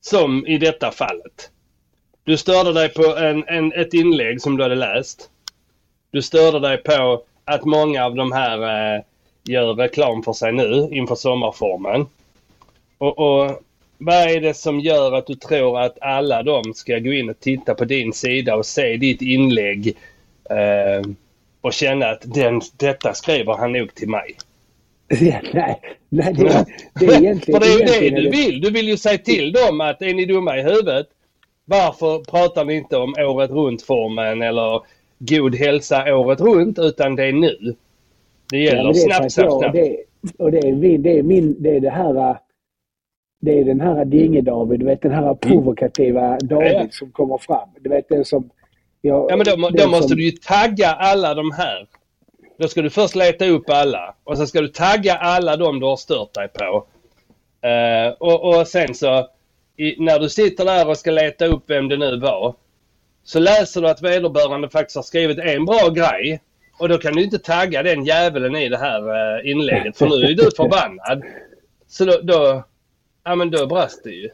[0.00, 1.50] Som i detta fallet.
[2.24, 5.30] Du störde dig på en, en, ett inlägg som du hade läst.
[6.10, 8.58] Du störde dig på att många av de här
[8.96, 9.02] eh,
[9.44, 12.06] gör reklam för sig nu inför sommarformen.
[12.98, 13.60] Och, och
[13.98, 17.40] vad är det som gör att du tror att alla de ska gå in och
[17.40, 19.96] titta på din sida och se ditt inlägg
[20.50, 21.10] eh,
[21.60, 24.36] och känna att den, detta skriver han nog till mig?
[25.08, 27.60] Ja, nej, nej det, det är egentligen...
[27.60, 28.60] För det är ju det du vill.
[28.60, 31.06] Du vill ju säga till dem att är ni dumma i huvudet?
[31.70, 34.82] Varför pratar ni inte om året runt-formen eller
[35.18, 37.74] god hälsa året runt utan det är nu?
[38.50, 39.72] Det gäller ja, snabbt, snabbt, snabbt.
[39.72, 39.96] Det,
[40.38, 42.38] och det är, det är min, det är det här
[43.40, 45.38] det är den här Dinge-David, du vet den här mm.
[45.38, 46.86] provokativa David ja.
[46.90, 47.68] som kommer fram.
[47.80, 48.50] Du vet den som...
[49.00, 50.16] Jag, ja men då, då måste som...
[50.16, 51.86] du ju tagga alla de här.
[52.58, 55.86] Då ska du först leta upp alla och sen ska du tagga alla de du
[55.86, 56.86] har stört dig på.
[57.66, 59.28] Uh, och, och sen så
[59.80, 62.54] i, när du sitter där och ska leta upp vem det nu var.
[63.24, 66.40] Så läser du att vederbörande faktiskt har skrivit en bra grej
[66.78, 70.14] och då kan du inte tagga den jäveln i det här uh, inlägget för nu
[70.14, 71.22] är du förbannad.
[71.88, 72.64] Så då, då,
[73.24, 74.28] ja men då brast det ju.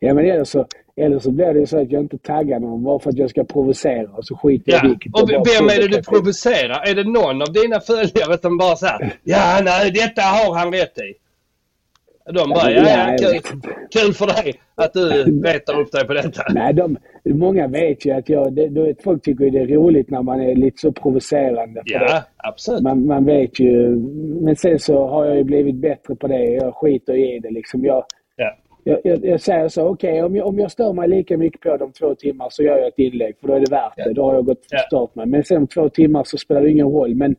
[0.00, 2.98] Ja men eller så, eller så blir det så att jag inte taggar någon bara
[2.98, 5.14] för att jag ska provocera och så skiter jag i vilket.
[5.14, 6.88] Och vem är det du provocerar?
[6.90, 10.98] Är det någon av dina följare som bara säger ja nej detta har han rätt
[10.98, 11.29] i?
[12.32, 16.42] De bara, ja, ja, kul, kul för dig att du retar upp dig på detta.
[16.54, 20.40] Nej, de, många vet ju att jag, det, folk tycker det är roligt när man
[20.40, 21.82] är lite så provocerande.
[21.84, 22.24] Ja, det.
[22.36, 22.82] absolut.
[22.82, 23.88] Man, man vet ju.
[24.42, 26.44] Men sen så har jag ju blivit bättre på det.
[26.44, 27.84] Jag skiter i det liksom.
[27.84, 28.04] Jag,
[28.36, 28.56] ja.
[28.84, 31.60] jag, jag, jag säger så, okej okay, om, jag, om jag stör mig lika mycket
[31.60, 34.12] på de två timmar så gör jag ett inlägg för då är det värt det.
[34.12, 35.26] Då har jag gått och förstört mig.
[35.26, 37.14] Men sen om två timmar så spelar det ingen roll.
[37.14, 37.36] Men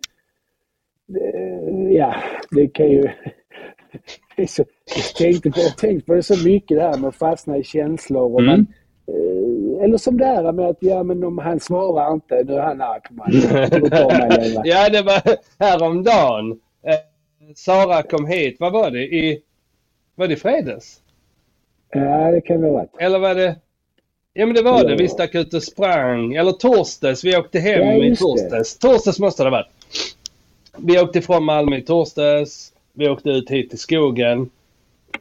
[1.16, 2.16] eh, ja,
[2.52, 3.10] det kan ju...
[4.48, 7.58] så, jag, tänkte på, jag tänkte på det så mycket det här med att fastna
[7.58, 8.34] i känslor.
[8.34, 8.52] Och mm.
[8.52, 8.68] man,
[9.08, 12.62] eh, eller som det här med att ja, men om han svarar inte, nu är
[12.62, 13.28] han arg på mig.
[14.64, 15.22] ja, det var
[15.60, 16.52] häromdagen.
[16.84, 16.96] Eh,
[17.56, 19.04] Sara kom hit, vad var det?
[19.04, 19.42] I,
[20.16, 21.00] var det fredags?
[21.94, 22.96] Ja, det kan det ha varit.
[23.00, 23.56] Eller var det...
[24.34, 24.84] Ja men det var ja.
[24.84, 24.96] det.
[24.96, 26.34] Vi stack ut och sprang.
[26.34, 27.24] Eller torsdags.
[27.24, 28.78] Vi åkte hem ja, i torsdags.
[28.78, 28.88] Det.
[28.88, 29.72] Torsdags måste det ha varit.
[30.78, 32.71] Vi åkte ifrån Malmö i torsdags.
[32.94, 34.50] Vi åkte ut hit till skogen.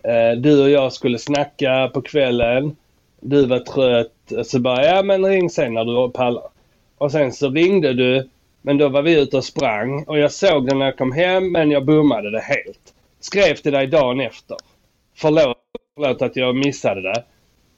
[0.02, 2.76] Eh, du och jag skulle snacka på kvällen.
[3.20, 4.46] Du var trött.
[4.46, 6.48] Så bara, ja men ring sen när du pallar.
[6.98, 8.28] Och sen så ringde du.
[8.62, 10.04] Men då var vi ute och sprang.
[10.04, 12.94] Och jag såg det när jag kom hem men jag bommade det helt.
[13.20, 14.56] Skrev till dig dagen efter.
[15.14, 15.56] Förlåt
[15.94, 17.24] Förlåt att jag missade det.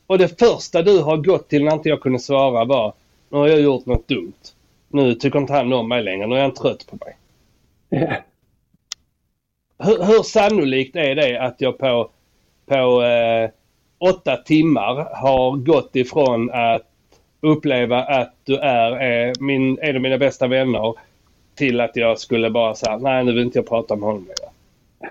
[0.07, 2.93] Och det första du har gått till när inte jag kunde svara var
[3.29, 4.33] Nu har jag gjort något dumt.
[4.89, 6.27] Nu tycker inte han om mig längre.
[6.27, 7.17] Nu är han trött på mig.
[8.03, 8.23] Yeah.
[9.85, 12.11] Hur, hur sannolikt är det att jag på,
[12.67, 13.51] på eh,
[14.11, 16.83] åtta timmar har gått ifrån att
[17.41, 20.95] uppleva att du är eh, min, en av mina bästa vänner
[21.55, 24.53] till att jag skulle bara säga nej nu vill inte jag prata med honom längre.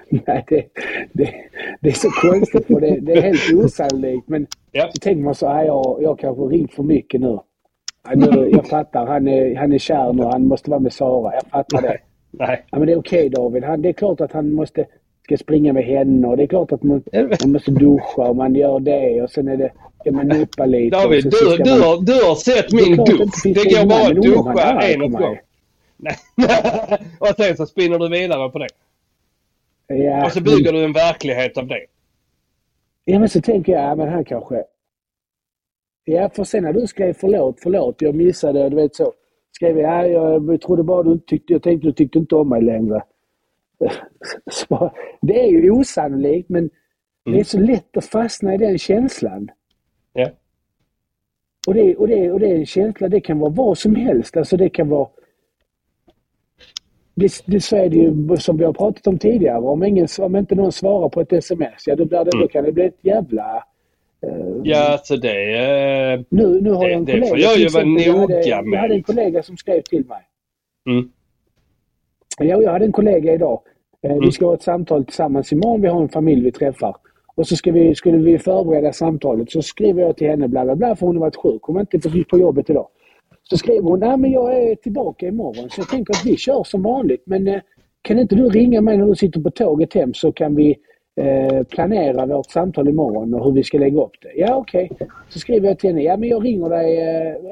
[0.28, 0.66] Nej, det,
[1.12, 1.34] det,
[1.80, 4.28] det, är så konstigt och det, det är helt osannolikt.
[4.28, 4.90] Men ja.
[4.94, 7.40] så tänker man så här, jag, jag kanske ringt för mycket nu.
[8.16, 8.50] nu.
[8.50, 11.34] Jag fattar, han är, han är kär nu, han måste vara med Sara.
[11.34, 11.98] Jag fattar det.
[12.32, 12.66] Nej.
[12.72, 13.64] Ja, men det är okej okay, David.
[13.64, 14.86] Han, det är klart att han måste
[15.24, 17.04] ska springa med henne och det är klart att man,
[17.42, 20.98] man måste duscha och man gör det och sen är det ska man nuppa lite.
[20.98, 23.44] David, du, du, man, har, du har sett min dusch.
[23.44, 25.38] Det går bara att duscha en och gång.
[27.20, 28.68] och sen så spinner du vidare på det.
[29.88, 30.74] Ja, och så bygger men...
[30.74, 31.86] du en verklighet av det.
[33.06, 34.64] Ja, men så tänker jag, ja, men han kanske...
[36.04, 39.14] Ja, för sen när du skrev förlåt, förlåt, jag missade, du vet så.
[39.52, 42.50] Skrev jag, ja, jag trodde bara du inte tyckte, jag tänkte du tyckte inte om
[42.50, 43.04] mig längre.
[45.22, 46.72] Det är ju osannolikt, men mm.
[47.24, 47.44] det är mm.
[47.44, 49.50] så lätt att fastna i den känslan.
[50.14, 50.30] Ja.
[51.68, 54.38] Och det, och, det, och det är en känsla, det kan vara vad som helst.
[54.38, 55.08] Alltså det kan vara
[57.16, 59.60] det, det, så är det ju som vi har pratat om tidigare.
[59.60, 62.42] Om, ingen, om inte någon svarar på ett sms, ja då, blir det, mm.
[62.42, 63.64] då kan det bli ett jävla...
[64.26, 66.18] Uh, ja, alltså det...
[66.18, 67.22] Uh, nu, nu har det, jag en kollega...
[67.22, 68.74] Det får jag ju vara noga med.
[68.74, 70.22] Jag hade en kollega som skrev till mig.
[70.90, 71.12] Mm.
[72.40, 73.62] Ja, jag hade en kollega idag.
[74.04, 74.20] Mm.
[74.20, 75.82] Vi ska ha ett samtal tillsammans imorgon.
[75.82, 76.96] Vi har en familj vi träffar.
[77.36, 79.52] Och så ska vi, skulle vi förbereda samtalet.
[79.52, 81.62] Så skriver jag till henne bla bla bla för hon har varit sjuk.
[81.62, 82.88] Hon var inte på, på jobbet idag.
[83.44, 86.64] Så skrev hon, nej men jag är tillbaka imorgon så jag tänker att vi kör
[86.64, 87.62] som vanligt men eh,
[88.02, 90.78] kan inte du ringa mig när du sitter på tåget hem så kan vi
[91.22, 94.32] eh, planera vårt samtal imorgon och hur vi ska lägga upp det.
[94.36, 94.90] Ja okej.
[94.92, 95.08] Okay.
[95.30, 96.98] Så skriver jag till henne, ja men jag ringer dig,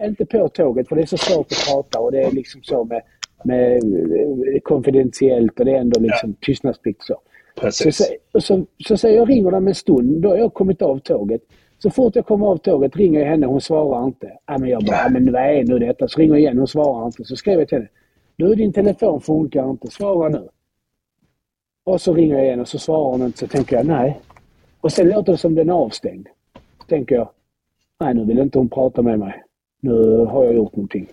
[0.02, 2.62] eh, inte på tåget för det är så svårt att prata och det är liksom
[2.64, 3.02] så med,
[3.44, 6.46] med eh, konfidentiellt och det är ändå liksom ja.
[6.46, 7.16] tystnadsplikt så.
[7.62, 7.98] Precis.
[7.98, 10.82] Så, så, så, så säger jag, ringer dig om en stund, då har jag kommit
[10.82, 11.42] av tåget.
[11.78, 14.32] Så fort jag kommer av tåget ringer jag henne, hon svarar inte.
[14.46, 16.08] Ja, men jag bara, ja, men vad är nu detta?
[16.08, 17.24] Så ringer jag igen, hon svarar inte.
[17.24, 17.90] Så skriver jag till henne.
[18.36, 20.50] Du, din telefon funkar inte, svara nu.
[21.84, 23.38] Och så ringer jag igen och så svarar hon inte.
[23.38, 24.20] Så tänker jag, nej.
[24.82, 26.28] Och sen låter det som den är avstängd.
[26.80, 27.30] Så tänker jag,
[28.00, 29.44] nej nu vill inte hon prata med mig.
[29.82, 31.08] Nu har jag gjort någonting.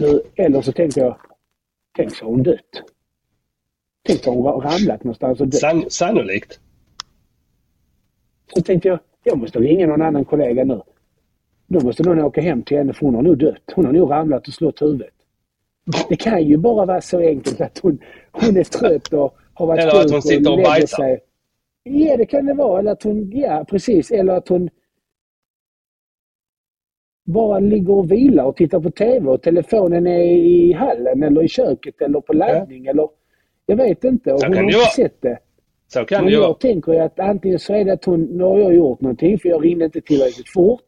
[0.00, 1.16] Nu, eller så tänker jag,
[1.96, 2.82] tänk så har hon dött.
[4.02, 5.60] Tänk så har hon ramlat någonstans och dött.
[5.60, 6.60] San, sannolikt.
[8.54, 10.82] Så tänkte jag, jag måste ringa någon annan kollega nu.
[11.66, 13.72] Då måste någon åka hem till henne för hon har nu dött.
[13.74, 15.14] Hon har nog ramlat och slått huvudet.
[16.08, 17.98] Det kan ju bara vara så enkelt att hon,
[18.32, 21.20] hon är trött och har varit Eller att hon sitter och, och bajsar.
[21.82, 22.78] Ja, det kan det vara.
[22.78, 24.10] Eller att hon, ja precis.
[24.10, 24.70] Eller att hon
[27.24, 31.48] bara ligger och vilar och tittar på TV och telefonen är i hallen eller i
[31.48, 32.90] köket eller på laddning ja.
[32.90, 33.08] eller...
[33.66, 34.32] Jag vet inte.
[34.32, 35.38] Och hon har inte sett det.
[35.88, 36.54] Så kan Men jag vara.
[36.54, 39.48] tänker ju att antingen så är det att hon, nu har jag gjort någonting för
[39.48, 40.86] jag ringde inte tillräckligt fort.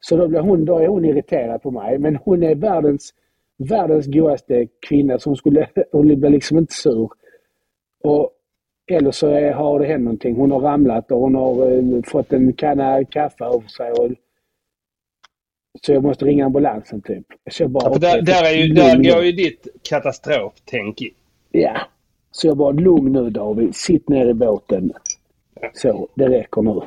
[0.00, 1.98] Så då, blir hon, då är hon irriterad på mig.
[1.98, 3.14] Men hon är världens,
[3.58, 7.10] världens godaste kvinna så hon skulle, hon blir liksom inte sur.
[8.04, 8.30] Och,
[8.92, 10.36] eller så är, har det hänt någonting.
[10.36, 13.90] Hon har ramlat och hon har uh, fått en kanna kaffe över sig.
[13.90, 14.10] Och,
[15.82, 17.26] så jag måste ringa ambulansen typ.
[17.50, 21.14] Så jag bara, ja, där, där, är ju, där går ju ditt katastroftänk in.
[21.50, 21.80] Ja,
[22.30, 24.92] så jag bara, lugn nu David, sitt ner i båten.
[25.74, 26.80] Så, det räcker nu.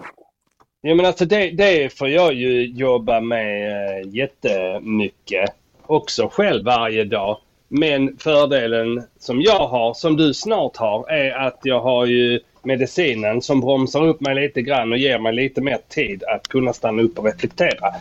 [0.82, 3.72] Ja men alltså det, det får jag ju jobba med
[4.02, 5.50] äh, jättemycket
[5.82, 7.38] också själv varje dag.
[7.76, 13.42] Men fördelen som jag har, som du snart har, är att jag har ju medicinen
[13.42, 17.02] som bromsar upp mig lite grann och ger mig lite mer tid att kunna stanna
[17.02, 17.94] upp och reflektera.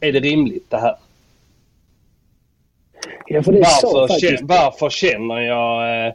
[0.00, 0.96] Är det rimligt det här?
[3.26, 4.38] Ja, för det varför, faktiskt...
[4.38, 6.12] känner, varför känner jag eh,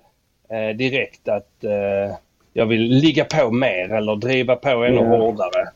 [0.50, 2.16] eh, direkt att eh,
[2.54, 5.18] jag vill ligga på mer eller driva på ännu ja.
[5.18, 5.70] hårdare?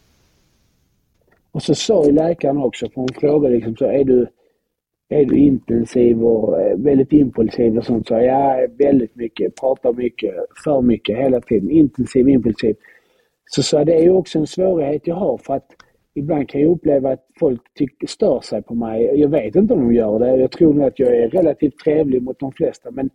[1.52, 4.28] Och så sa ju läkaren också, för hon frågade liksom så, är du,
[5.12, 8.08] är du intensiv och eh, väldigt impulsiv och sånt?
[8.08, 11.72] Så jag är väldigt mycket, pratar mycket, för mycket hela tiden.
[11.72, 12.76] Intensiv, impulsiv.
[13.46, 15.68] Så sa det är ju också en svårighet jag har för att
[16.14, 19.20] ibland kan jag uppleva att folk tycker, stör sig på mig.
[19.20, 20.36] Jag vet inte om de gör det.
[20.36, 23.10] Jag tror nog att jag är relativt trevlig mot de flesta men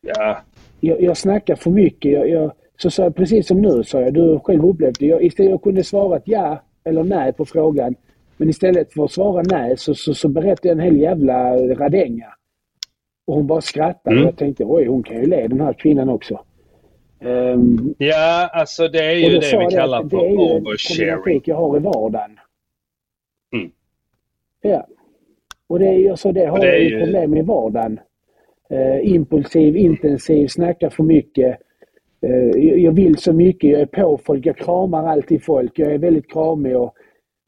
[0.00, 0.38] ja.
[0.80, 2.12] jag, jag snackar för mycket.
[2.12, 4.14] Jag, jag, så sa jag precis som nu, sa jag.
[4.14, 5.06] Du har själv upplevt det.
[5.06, 7.94] Jag, istället jag kunde svara ja eller nej på frågan.
[8.38, 12.26] Men istället för att svara nej så, så, så berättade jag en hel jävla radänga.
[13.26, 14.16] Och hon bara skrattade.
[14.16, 14.26] Mm.
[14.26, 16.40] Jag tänkte oj, hon kan ju le den här kvinnan också.
[17.20, 21.22] Um, ja, alltså det är ju det, det vi kallar för oversharing.
[21.24, 22.38] Det är ju jag har i vardagen.
[23.52, 23.70] Mm.
[24.62, 24.86] Ja.
[25.66, 28.00] Och det är ju så det har jag ju problem i vardagen.
[28.72, 31.58] Uh, impulsiv, intensiv, snackar för mycket.
[32.26, 35.98] Uh, jag vill så mycket, jag är på folk, jag kramar alltid folk, jag är
[35.98, 36.94] väldigt kramig och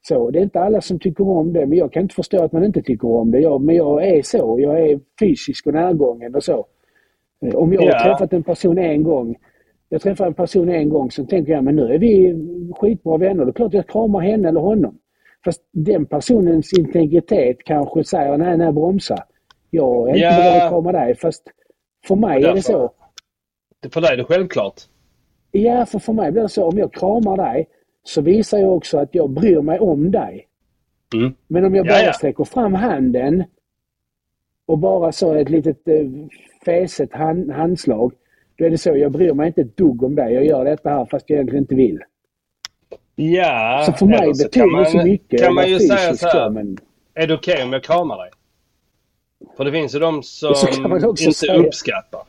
[0.01, 0.31] så.
[0.31, 2.63] Det är inte alla som tycker om det, men jag kan inte förstå att man
[2.63, 3.39] inte tycker om det.
[3.39, 6.65] Jag, men jag är så, jag är fysisk och närgången och så.
[7.45, 7.97] Uh, om jag ja.
[7.97, 9.35] har träffat en person en gång
[9.93, 12.35] jag träffar en person en gång så tänker jag men nu är vi
[12.79, 13.45] skitbra vänner.
[13.45, 14.99] Det är klart jag kramar henne eller honom.
[15.45, 19.15] Fast den personens integritet kanske säger nej, nej, bromsa.
[19.69, 20.37] Jag är inte ja.
[20.37, 21.15] beredd att krama dig.
[21.15, 21.43] Fast
[22.07, 22.91] för mig är det så.
[23.93, 24.81] För dig är det självklart.
[25.51, 26.65] Ja, för för mig blir det så.
[26.65, 27.67] Om jag kramar dig
[28.03, 30.47] så visar jag också att jag bryr mig om dig.
[31.15, 31.33] Mm.
[31.47, 32.13] Men om jag bara ja, ja.
[32.13, 33.43] sträcker fram handen
[34.65, 36.07] och bara så ett litet eh,
[36.65, 38.13] feset hand, handslag
[38.61, 40.33] då är det så, jag bryr mig inte ett dugg om dig.
[40.33, 41.99] Jag gör detta här fast jag egentligen inte vill.
[43.15, 45.41] Ja, så för mig betyder det så mycket.
[45.41, 46.77] Kan man ju säga så här, men...
[47.13, 48.29] är det okej okay om jag kramar dig?
[49.57, 50.49] För det finns ju de som
[50.93, 51.55] inte säga.
[51.55, 52.21] uppskattar.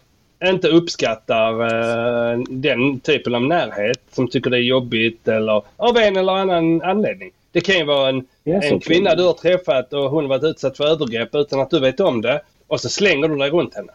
[0.45, 4.03] Inte uppskattar uh, den typen av närhet.
[4.11, 7.31] Som tycker det är jobbigt eller av en eller annan anledning.
[7.53, 10.77] Det kan ju vara en, en kvinna du har träffat och hon har varit utsatt
[10.77, 12.43] för övergrepp utan att du vet om det.
[12.67, 13.93] Och så slänger du dig runt henne.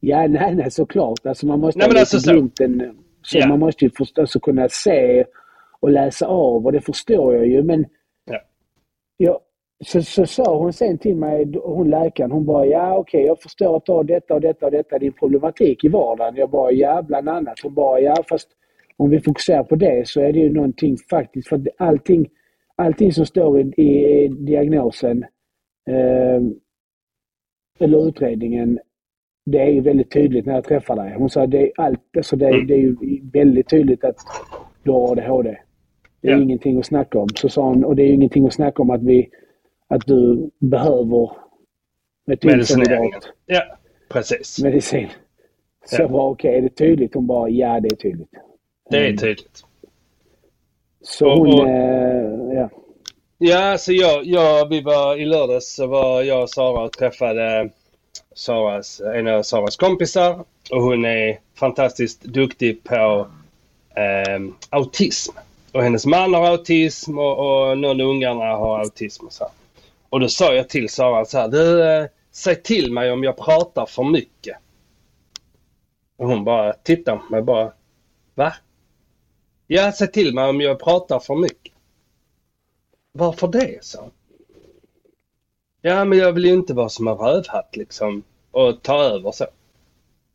[0.00, 1.26] Ja, nej, nej såklart.
[1.26, 2.32] Alltså man måste nej, ha alltså, så.
[2.32, 2.98] glimten.
[3.22, 3.48] Så ja.
[3.48, 5.24] man måste ju förstå, alltså kunna se
[5.80, 7.86] och läsa av och det förstår jag ju men
[8.24, 8.40] ja.
[9.16, 9.40] jag,
[9.84, 13.42] så, så sa hon sen till mig, hon läkaren, hon bara ja okej okay, jag
[13.42, 16.36] förstår att du har detta och detta och detta, din problematik i vardagen.
[16.36, 17.60] Jag bara ja bland annat.
[17.62, 18.48] Hon bara ja fast
[18.96, 22.28] om vi fokuserar på det så är det ju någonting faktiskt för att allting,
[22.76, 25.24] allting som står i, i diagnosen
[25.88, 26.42] eh,
[27.80, 28.78] eller utredningen
[29.50, 31.14] det är ju väldigt tydligt när jag träffar dig.
[31.18, 32.66] Hon sa det är allt, alltså det, mm.
[32.66, 32.96] det är ju
[33.32, 34.16] väldigt tydligt att
[34.82, 35.56] du har ADHD.
[36.20, 36.42] Det är ja.
[36.42, 37.28] ingenting att snacka om.
[37.34, 39.28] Så sa hon, och det är ju ingenting att snacka om att vi,
[39.88, 41.30] att du behöver
[42.26, 43.20] Medicineringen.
[43.46, 43.62] Ja,
[44.08, 44.58] precis.
[44.58, 45.08] Medicin.
[45.86, 46.08] Så ja.
[46.08, 47.14] var okej, okay, är det tydligt?
[47.14, 48.30] Hon bara, ja det är tydligt.
[48.90, 49.16] Det är mm.
[49.16, 49.64] tydligt.
[51.02, 52.70] Så och, hon, och, äh, ja.
[53.38, 57.70] Ja, så jag, jag, vi var i lördags så var jag och Sara och träffade
[58.34, 63.26] Saras, en av Saras kompisar och hon är fantastiskt duktig på
[63.96, 65.32] eh, autism.
[65.72, 69.48] Och hennes man har autism och, och någon ungarna har autism och så.
[70.10, 73.36] Och då sa jag till Sara så här, du eh, säg till mig om jag
[73.36, 74.56] pratar för mycket.
[76.16, 77.72] Och hon bara tittar på mig bara,
[78.34, 78.54] va?
[79.66, 81.72] Ja, säg till mig om jag pratar för mycket.
[83.12, 83.84] Varför det?
[83.84, 84.10] så?
[85.82, 89.46] Ja, men jag vill ju inte vara som en rövhatt liksom och ta över så.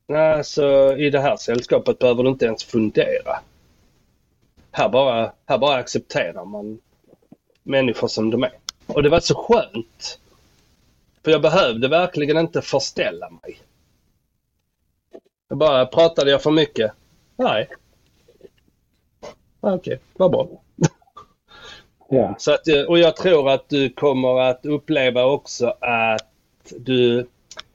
[0.08, 3.40] Nej, så i det här sällskapet behöver du inte ens fundera.
[4.72, 6.80] Här bara, här bara accepterar man
[7.64, 8.63] människor som de är.
[8.88, 10.20] Och det var så skönt.
[11.24, 13.60] För jag behövde verkligen inte förställa mig.
[15.48, 16.92] Jag bara, pratade jag för mycket?
[17.36, 17.68] Nej.
[19.60, 20.48] Okej, okay, vad bra.
[22.10, 22.36] Ja.
[22.38, 26.34] Så att, och jag tror att du kommer att uppleva också att
[26.70, 27.28] du,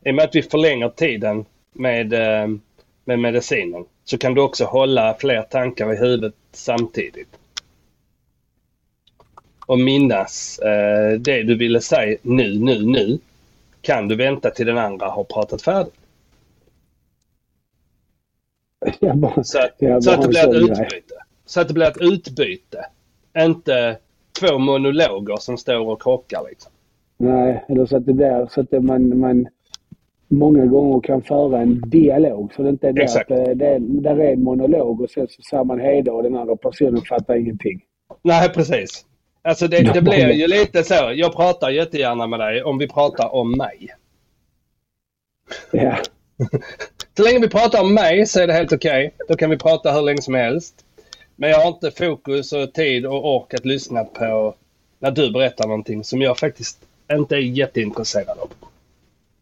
[0.04, 2.48] i och med att vi förlänger tiden med, eh,
[3.04, 7.37] med medicinen, så kan du också hålla fler tankar i huvudet samtidigt.
[9.68, 13.18] Och minnas eh, det du ville säga nu, nu, nu.
[13.80, 15.94] Kan du vänta till den andra har pratat färdigt.
[19.14, 21.14] Bara, så, att, så att det blir ett utbyte.
[21.46, 22.86] Så att det blir ett utbyte.
[23.38, 23.98] Inte
[24.40, 26.72] två monologer som står och krockar liksom.
[27.16, 29.46] Nej, eller så att det blir så att man, man,
[30.28, 32.52] många gånger kan föra en dialog.
[32.54, 33.30] Så det inte är det Exakt.
[33.30, 36.12] att eh, det är, där är en monolog och sen så säger man hej då
[36.12, 37.80] och den andra personen fattar ingenting.
[38.22, 39.04] Nej, precis.
[39.48, 41.12] Alltså det, det blir ju lite så.
[41.14, 43.88] Jag pratar jättegärna med dig om vi pratar om mig.
[45.70, 45.98] Ja,
[47.16, 49.14] Så länge vi pratar om mig så är det helt okej.
[49.28, 50.84] Då kan vi prata hur länge som helst.
[51.36, 54.54] Men jag har inte fokus och tid och ork att lyssna på
[54.98, 56.78] när du berättar någonting som jag faktiskt
[57.12, 58.50] inte är jätteintresserad av.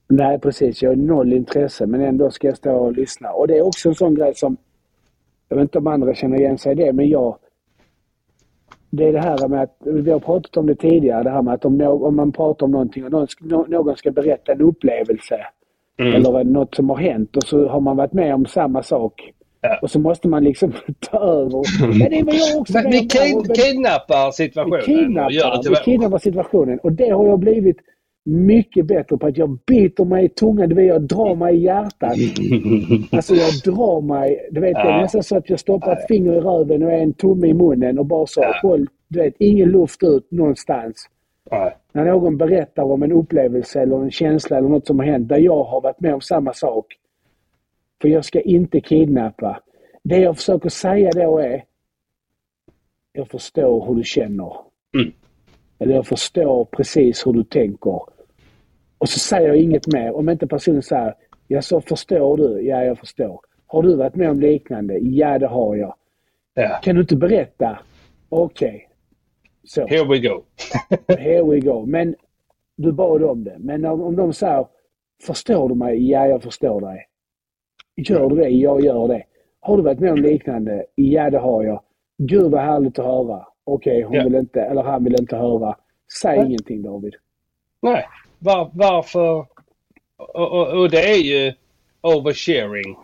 [0.09, 0.82] nej precis.
[0.82, 3.30] Jag har noll intresse men ändå ska jag stå och lyssna.
[3.30, 4.57] Och det är också en sån grej som,
[5.48, 7.38] jag vet inte om andra känner igen sig i det, men jag
[8.91, 11.55] det är det här med att, vi har pratat om det tidigare, det här med
[11.55, 13.26] att om, om man pratar om någonting och någon,
[13.68, 15.47] någon ska berätta en upplevelse
[15.99, 16.14] Mm.
[16.14, 19.32] eller något som har hänt och så har man varit med om samma sak.
[19.61, 19.78] Ja.
[19.82, 20.72] Och så måste man liksom
[21.11, 21.62] ta över.
[22.01, 25.76] Ja, det var jag också Vi kid, kidnappar vi situationen och gör det kidnappar, vi
[25.84, 26.78] kidnappar situationen.
[26.78, 27.76] Och det har jag blivit
[28.27, 29.27] mycket bättre på.
[29.27, 32.12] Att jag biter mig i tungan, du vet, jag drar mig i hjärtat.
[33.12, 34.49] Alltså jag drar mig.
[34.51, 35.01] Du vet, det är Ja.
[35.01, 38.07] nästan så att jag stoppar ett finger i röven och en tumme i munnen och
[38.07, 38.55] bara så Ja.
[38.62, 41.07] håll, du vet, ingen luft ut någonstans.
[41.51, 41.77] Nej.
[41.93, 45.39] När någon berättar om en upplevelse eller en känsla eller något som har hänt där
[45.39, 46.87] jag har varit med om samma sak.
[48.03, 49.61] För jag ska inte kidnappa.
[50.03, 51.64] Det jag försöker säga då är
[53.12, 54.53] jag förstår hur du känner.
[54.95, 55.12] Mm.
[55.79, 58.01] Eller jag förstår precis hur du tänker.
[58.99, 60.16] Och så säger jag inget mer.
[60.16, 61.14] Om inte personen säger
[61.47, 62.61] ja så förstår du?
[62.61, 63.40] Ja, jag förstår.
[63.66, 64.99] Har du varit med om liknande?
[64.99, 65.94] Ja, det har jag.
[66.55, 66.78] Ja.
[66.82, 67.78] Kan du inte berätta?
[68.28, 68.88] Okej.
[69.64, 69.86] Så.
[69.86, 70.42] Here we go.
[71.18, 71.86] Here we go.
[71.86, 72.14] Men
[72.76, 73.57] du bad om det.
[73.59, 74.66] Men om, om de säger,
[75.26, 76.11] förstår du mig?
[76.11, 77.07] Ja, jag förstår dig.
[77.97, 78.49] Gör du det?
[78.49, 79.22] Jag gör det.
[79.61, 80.84] Har du varit med om liknande?
[80.94, 81.82] Ja, det har jag.
[82.18, 83.47] Gud vad härligt att höra.
[83.64, 84.24] Okej, hon Ja.
[84.24, 85.76] vill inte, eller han vill inte höra.
[86.22, 86.47] Säg Nej.
[86.47, 87.14] ingenting David.
[87.82, 88.05] Nej.
[88.39, 89.47] Var, varför?
[90.16, 91.53] Och, och, och det är ju
[92.01, 92.97] oversharing.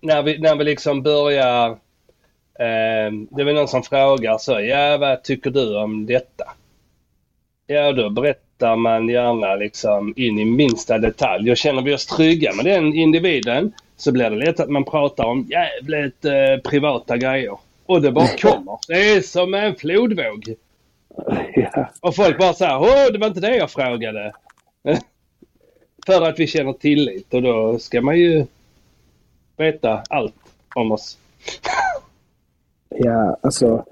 [0.00, 1.70] När vi, när vi liksom börjar...
[2.58, 4.60] Eh, det är väl någon som frågar så.
[4.60, 6.44] Ja, vad tycker du om detta?
[7.66, 11.50] Ja, då berättar man gärna liksom in i minsta detalj.
[11.50, 15.24] Och känner vi oss trygga med den individen så blir det lätt att man pratar
[15.24, 17.58] om jävligt eh, privata grejer.
[17.86, 18.78] Och det bara kommer.
[18.88, 20.54] Det är som en flodvåg
[21.54, 21.88] ja.
[22.02, 24.32] Och folk bara säger åh det var inte det jag frågade.
[26.06, 28.46] För att vi känner tillit och då ska man ju
[29.56, 30.34] veta allt
[30.74, 31.18] om oss.
[32.88, 33.84] ja, alltså.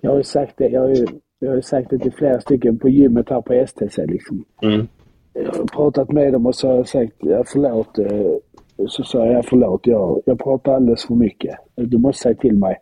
[0.00, 0.68] Jag har ju sagt det.
[0.68, 1.06] Jag har ju,
[1.38, 4.44] jag har ju sagt det till flera stycken på gymmet här på STC liksom.
[4.62, 4.88] Mm.
[5.32, 7.98] Jag har pratat med dem och så har jag sagt ja, förlåt.
[7.98, 11.56] eh, Så sa jag förlåt, jag, jag pratar alldeles för mycket.
[11.74, 12.76] Du måste säga till mig.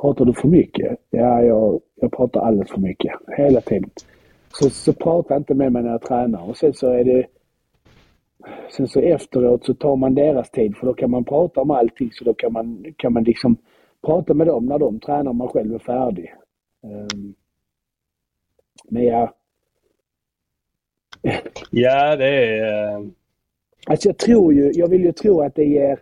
[0.00, 0.98] Pratar du för mycket?
[1.10, 3.12] Ja, jag, jag pratar alldeles för mycket.
[3.36, 3.90] Hela tiden.
[4.52, 6.48] Så, så prata inte med mig när jag tränar.
[6.48, 7.26] Och sen så är det...
[8.76, 12.10] Sen så efteråt så tar man deras tid för då kan man prata om allting.
[12.12, 13.56] Så då kan man, kan man liksom
[14.06, 16.34] prata med dem när de tränar och man själv är färdig.
[16.84, 17.34] Ehm,
[18.88, 19.34] men ja,
[21.70, 22.96] Ja det är...
[22.96, 23.06] eh,
[23.86, 25.98] Alltså jag tror ju, jag vill ju tro att det ger,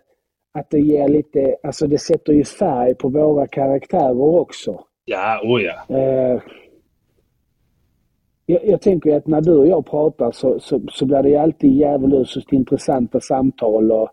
[0.53, 4.85] att det ger lite, alltså det sätter ju färg på våra karaktärer också.
[5.05, 5.97] Ja, oh ja.
[5.97, 6.41] Eh,
[8.47, 11.73] jag, jag tänker att när du och jag pratar så, så, så blir det alltid
[11.73, 14.09] djävulusiskt intressanta samtal och,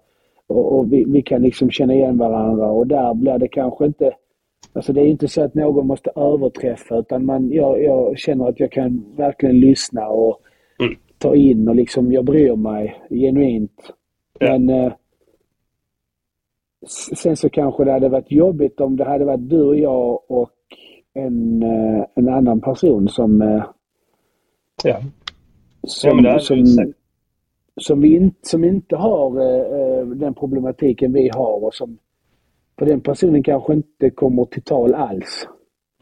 [0.47, 4.11] och, och vi, vi kan liksom känna igen varandra och där blir det kanske inte,
[4.73, 8.59] alltså det är inte så att någon måste överträffa utan man, jag, jag känner att
[8.59, 10.41] jag kan verkligen lyssna och
[10.81, 10.95] Mm.
[11.17, 13.93] ta in och liksom, jag bryr mig genuint.
[14.39, 14.57] Ja.
[14.59, 14.93] Men eh,
[17.15, 20.49] sen så kanske det hade varit jobbigt om det hade varit du och jag och
[21.25, 23.63] en, eh, en annan person som, eh,
[24.83, 25.01] ja.
[25.83, 26.93] som, Ja, det som,
[27.81, 31.97] som, vi inte, som inte har eh, eh, den problematiken vi har och som
[32.79, 35.47] för den personen kanske inte kommer till tal alls.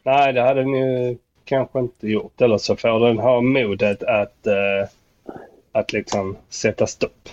[0.04, 2.40] Nej, det hade ni ju kanske inte gjort.
[2.40, 4.88] Eller så får den ha modet att, eh,
[5.72, 7.28] att liksom sätta stopp.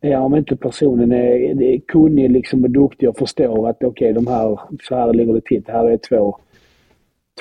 [0.00, 4.26] Ja, om inte personen är, är kunnig liksom och duktig och förstår att okej, de
[4.26, 5.64] här, så här ligger det till.
[5.66, 6.38] Här är två,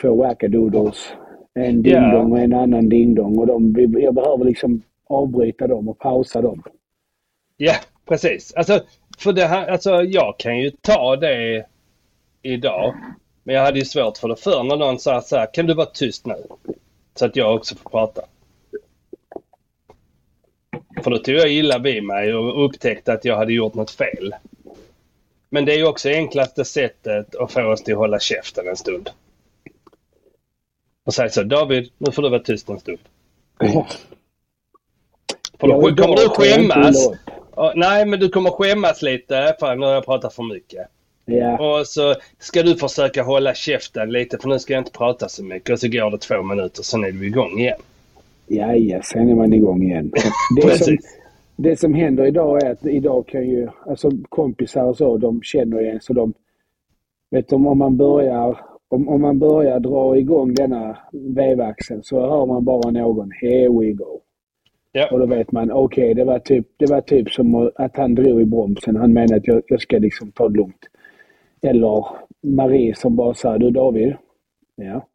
[0.02, 1.08] två wackadoodles.
[1.54, 3.38] En dingdong och en annan dingdong.
[3.38, 6.64] Och de, jag behöver liksom avbryta dem och pausa dem.
[7.58, 7.76] Ja,
[8.08, 8.54] precis.
[8.54, 8.82] Alltså,
[9.18, 11.66] för det här, alltså, jag kan ju ta det
[12.42, 12.96] idag.
[13.44, 15.74] Men jag hade ju svårt för det förr när någon sa så här, kan du
[15.74, 16.36] vara tyst nu?
[17.16, 18.22] Så att jag också får prata.
[21.04, 24.36] För då tog jag illa vid mig och upptäckte att jag hade gjort något fel.
[25.50, 28.76] Men det är ju också enklaste sättet att få oss till att hålla käften en
[28.76, 29.10] stund.
[31.10, 32.98] Och säga så, David, nu får du vara tyst en stund.
[35.60, 37.10] För då kommer du skämmas.
[37.52, 40.88] Och, nej, men du kommer skämmas lite för nu har jag pratat för mycket.
[41.26, 41.58] Ja.
[41.58, 45.44] Och så ska du försöka hålla käften lite för nu ska jag inte prata så
[45.44, 45.70] mycket.
[45.70, 47.80] Och så går det två minuter, sen är du igång igen.
[48.48, 50.12] Ja, ja, sen är man igång igen.
[50.62, 50.98] Det som,
[51.56, 55.82] det som händer idag är att idag kan ju, alltså kompisar och så, de känner
[55.82, 56.34] igen så de,
[57.32, 62.46] vet du, om man börjar, om, om man börjar dra igång denna vevaxeln så hör
[62.46, 64.22] man bara någon “Here we go”.
[64.92, 65.10] Ja.
[65.12, 68.42] Och då vet man, okej, det, var typ, det var typ som att han drog
[68.42, 68.96] i bromsen.
[68.96, 70.86] Han menade att jag, jag ska liksom ta det lugnt.
[71.62, 72.06] Eller
[72.42, 74.16] Marie som bara sa, du David,
[74.76, 75.06] ja,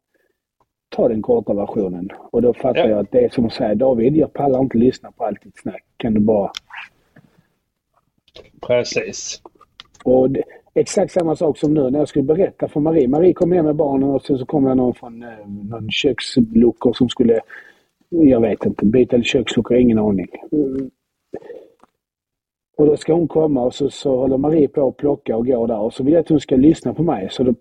[0.89, 2.09] ta den korta versionen.
[2.31, 2.89] Och då fattar Ja.
[2.89, 5.57] jag att det är som att säga, David, jag pallar inte lyssna på allt ditt
[5.57, 5.83] snack.
[5.97, 6.51] Kan du bara...
[8.67, 9.41] Precis.
[10.03, 10.43] Och det,
[10.75, 13.07] exakt samma sak som nu när jag skulle berätta för Marie.
[13.07, 16.93] Marie kom hem med barnen och sen så kom det någon från eh, någon köksluckor
[16.93, 17.39] som skulle,
[18.09, 20.27] jag vet inte, byta köksluckor, ingen aning.
[20.51, 20.91] Mm.
[22.77, 25.67] Och då ska hon komma och så, så håller Marie på att plocka och går
[25.67, 27.27] där och så vill jag att hon ska lyssna på mig.
[27.31, 27.53] Så då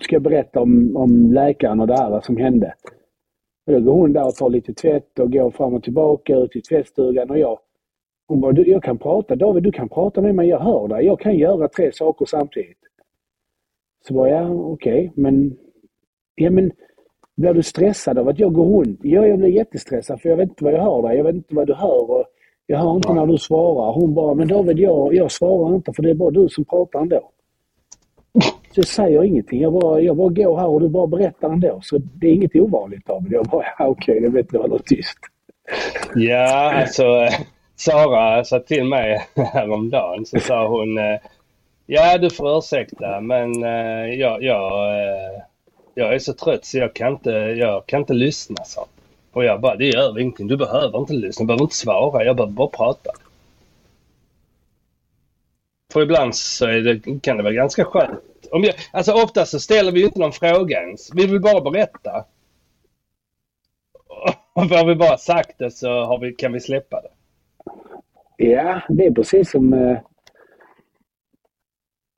[0.00, 2.74] ska jag berätta om, om läkaren och det här som hände.
[3.66, 6.56] Och då går hon där och tar lite tvätt och går fram och tillbaka ut
[6.56, 7.58] i tvättstugan och jag
[8.32, 9.36] hon bara, du, jag kan prata.
[9.36, 10.48] David, du kan prata med mig.
[10.48, 11.06] Jag hör dig.
[11.06, 12.78] Jag kan göra tre saker samtidigt.
[14.08, 15.56] Så bara, ja, okej, men...
[16.34, 16.72] Ja, men
[17.36, 19.00] blir du stressad av att jag går runt?
[19.02, 21.16] Ja, jag blir jättestressad för jag vet inte vad jag hör dig.
[21.16, 22.24] Jag vet inte vad du hör och
[22.66, 23.92] jag hör inte när du svarar.
[23.92, 27.00] Hon bara, men David, jag, jag svarar inte för det är bara du som pratar
[27.00, 27.30] ändå.
[28.42, 29.60] Så jag säger ingenting.
[29.60, 31.78] Jag bara, jag bara går här och du bara berättar ändå.
[31.82, 33.32] Så det är inget ovanligt David.
[33.32, 35.18] Jag bara, ja, okej, det vet jag håller tyst.
[36.14, 37.02] Ja, alltså
[37.84, 41.20] Sara sa till mig häromdagen så sa hon eh,
[41.86, 45.42] Ja du får ursäkta men eh, jag, jag, eh,
[45.94, 48.86] jag är så trött så jag kan inte, jag kan inte lyssna så.
[49.32, 50.46] Och jag bara det gör ingenting.
[50.46, 52.24] Du behöver inte lyssna, du behöver inte svara.
[52.24, 53.10] Jag behöver bara prata.
[55.92, 58.20] För ibland så är det, kan det vara ganska skönt.
[58.50, 61.14] Om jag, alltså ofta så ställer vi inte någon fråga ens.
[61.14, 62.24] Vi vill bara berätta.
[64.52, 67.08] Och har vi bara sagt det så har vi, kan vi släppa det.
[68.50, 69.72] Ja, det är precis som...
[69.72, 69.98] eh,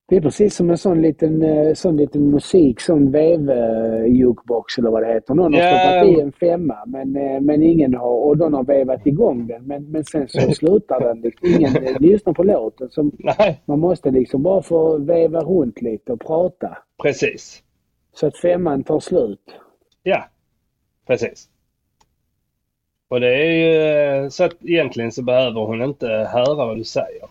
[0.09, 5.03] Det är precis som en sån liten, eh, sån liten musik, sån vev-jukebox eller vad
[5.03, 5.35] det heter.
[5.35, 5.69] Någon har Ja.
[5.69, 9.67] stoppat i en femma men, eh, men ingen har, och någon har vevat igång den
[9.67, 11.33] men, men sen så slutar den.
[11.43, 12.91] Ingen lyssnar på låten.
[12.91, 16.79] Så Nej, man måste liksom bara få veva runt lite och prata.
[17.03, 17.63] precis.
[18.15, 19.55] Så att femman tar slut.
[20.03, 20.25] Ja,
[21.07, 21.49] precis.
[23.15, 27.29] Och det är ju så att egentligen så behöver hon inte höra vad du säger.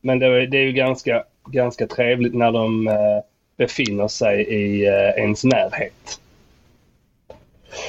[0.00, 3.20] Men det är, det är ju ganska, ganska trevligt när de eh,
[3.56, 6.20] befinner sig i eh, ens närhet.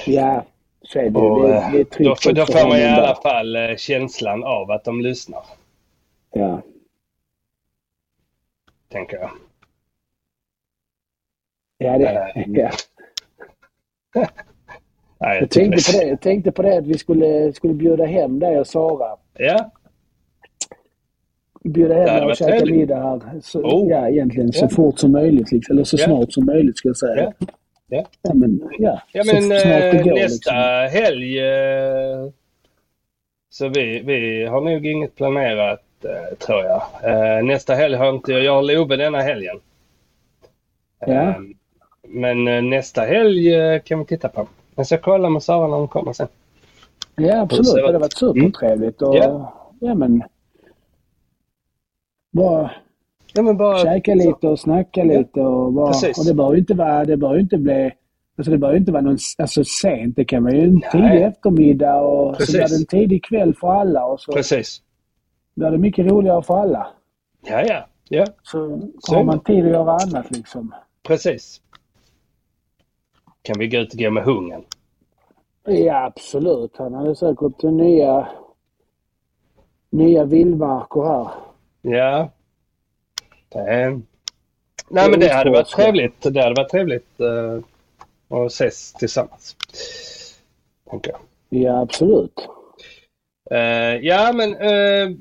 [0.05, 0.45] Ja,
[0.81, 1.19] så är det.
[1.19, 4.71] Och, det, eh, det är då, då får man i alla fall eh, känslan av
[4.71, 5.43] att de lyssnar,
[6.33, 6.61] Ja.
[8.89, 9.31] tänker jag.
[11.77, 12.43] Ja, det, Eh,
[14.13, 14.27] ja.
[15.23, 18.39] Nej, Jag tänkte på det, jag tänkte på det att vi skulle, skulle bjuda hem
[18.39, 19.17] dig och Sara.
[19.37, 19.71] Ja,
[21.63, 22.75] Bjuda hem dig och käka trevligt.
[22.75, 23.39] middag här.
[23.41, 23.89] Så, Oh.
[23.89, 24.69] Ja, egentligen så Ja.
[24.69, 25.51] fort som möjligt.
[25.51, 25.75] Liksom.
[25.75, 26.05] Eller så Ja.
[26.05, 27.33] snart som möjligt ska jag säga.
[27.39, 27.47] Ja.
[27.87, 28.05] Ja.
[28.21, 29.01] ja men, ja.
[29.13, 30.99] ja så men eh, går, nästa liksom.
[31.01, 32.29] helg eh,
[33.49, 36.81] så vi, vi har nog inget planerat eh, tror jag.
[37.45, 38.43] Nästa helg har inte jag.
[38.43, 39.59] Jag har Love denna helgen.
[41.07, 41.33] Ja.
[42.07, 43.51] Men nästa helg
[43.85, 44.47] kan vi titta på.
[44.75, 46.27] Jag ska kolla med Sara när hon kommer sen.
[47.15, 47.73] Ja, absolut.
[47.75, 49.01] Det hade varit supertrevligt.
[49.01, 49.53] Och, Ja.
[49.79, 50.23] ja, men...
[52.31, 52.71] Bara
[53.33, 53.77] Ja men bara...
[53.77, 55.41] käka lite och snacka lite.
[55.41, 56.17] Och, bara, Precis.
[56.19, 57.05] och det behöver ju inte vara...
[57.05, 57.91] Det behöver ju inte bli...
[58.37, 60.15] Alltså det behöver inte vara någon alltså, sent.
[60.15, 60.89] Det kan vara ju en Nej.
[60.91, 62.51] tidig eftermiddag och Precis.
[62.51, 64.05] så blir det en tidig kväll för alla.
[64.05, 64.81] Och så Precis.
[65.55, 66.87] blir det mycket roligare för alla.
[67.47, 67.85] Ja, ja.
[68.09, 70.73] Ja, Så, Så har man tid att göra annat liksom.
[71.07, 71.61] precis.
[73.43, 74.63] Kan vi gå ut och gå med hungen?
[75.63, 76.71] Ja, absolut.
[76.77, 78.27] Han hade säkert nya,
[79.89, 81.29] nya vildmarker här.
[81.81, 82.29] Ja.
[83.49, 84.01] Det...
[84.89, 86.21] Nej men det hade varit trevligt.
[86.21, 87.59] Det hade varit trevligt uh,
[88.29, 89.55] att ses tillsammans.
[90.89, 91.19] Tänker jag.
[91.61, 92.47] Ja, absolut.
[93.51, 95.15] Eh, ja men eh,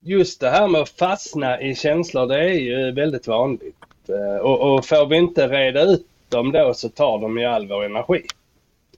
[0.00, 3.76] just det här med att fastna i känslor det är ju väldigt vanligt.
[4.08, 7.68] Eh, och, och får vi inte reda ut dem då så tar de ju all
[7.68, 8.22] vår energi.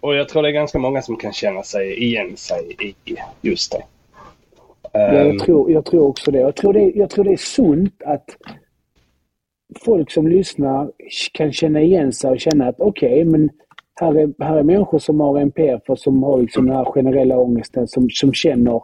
[0.00, 3.72] Och jag tror det är ganska många som kan känna sig igen sig i just
[3.72, 3.82] det.
[4.92, 6.38] Ja, Ehm, jag, tror, jag tror också det.
[6.38, 8.36] Jag tror det, jag tror det är sunt att
[9.84, 10.90] folk som lyssnar
[11.32, 13.50] kan känna igen sig och känna att okej, men
[14.00, 17.38] här är, här är människor som har NPF och som har liksom den här generella
[17.38, 18.82] ångesten, som, som, känner,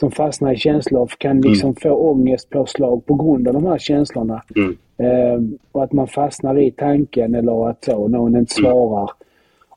[0.00, 4.42] som fastnar i känslor kan liksom få ångestpåslag på grund av de här känslorna.
[4.56, 4.76] Mm.
[4.98, 9.10] Eh, och att man fastnar i tanken eller att så, någon inte svarar.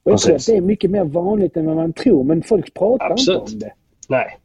[0.04, 2.74] Och jag tror att det är mycket mer vanligt än vad man tror, men folk
[2.74, 3.42] pratar Absolut.
[3.42, 3.74] inte om det.
[4.10, 4.38] Nej.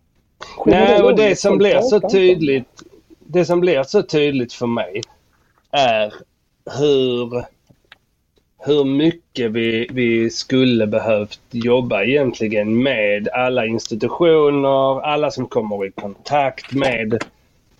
[0.66, 2.82] Nej, och det som blir så tydligt,
[3.26, 5.00] det som blir så tydligt för mig
[5.70, 6.14] är
[6.78, 7.44] hur,
[8.58, 15.90] hur mycket vi, vi skulle behövt jobba egentligen med alla institutioner, alla som kommer i
[15.90, 17.24] kontakt med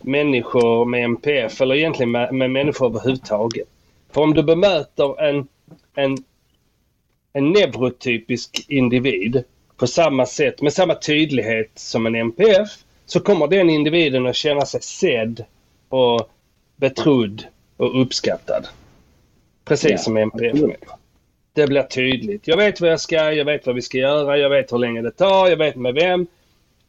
[0.01, 3.69] människor med MPF eller egentligen med, med människor överhuvudtaget.
[4.13, 5.49] För om du bemöter en,
[5.95, 6.17] en,
[7.33, 9.45] en neurotypisk individ
[9.77, 12.69] på samma sätt, med samma tydlighet som en MPF,
[13.07, 15.45] så kommer den individen att känna sig sedd
[15.89, 16.31] och
[16.77, 17.45] betrodd
[17.77, 18.69] och uppskattad.
[19.67, 20.59] Precis Ja, som MPF.
[21.53, 22.49] Det blir tydligt.
[22.49, 25.03] Jag vet vad jag ska, jag vet vad vi ska göra, jag vet hur länge
[25.03, 26.27] det tar, jag vet med vem.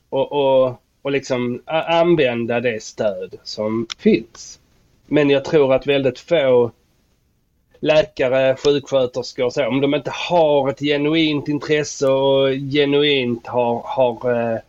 [0.09, 4.59] Och, och, och liksom använda det stöd som finns.
[5.05, 6.71] Men jag tror att väldigt få
[7.79, 14.31] läkare, sjuksköterskor och så, om de inte har ett genuint intresse och genuint har, har,
[14.31, 14.59] eh,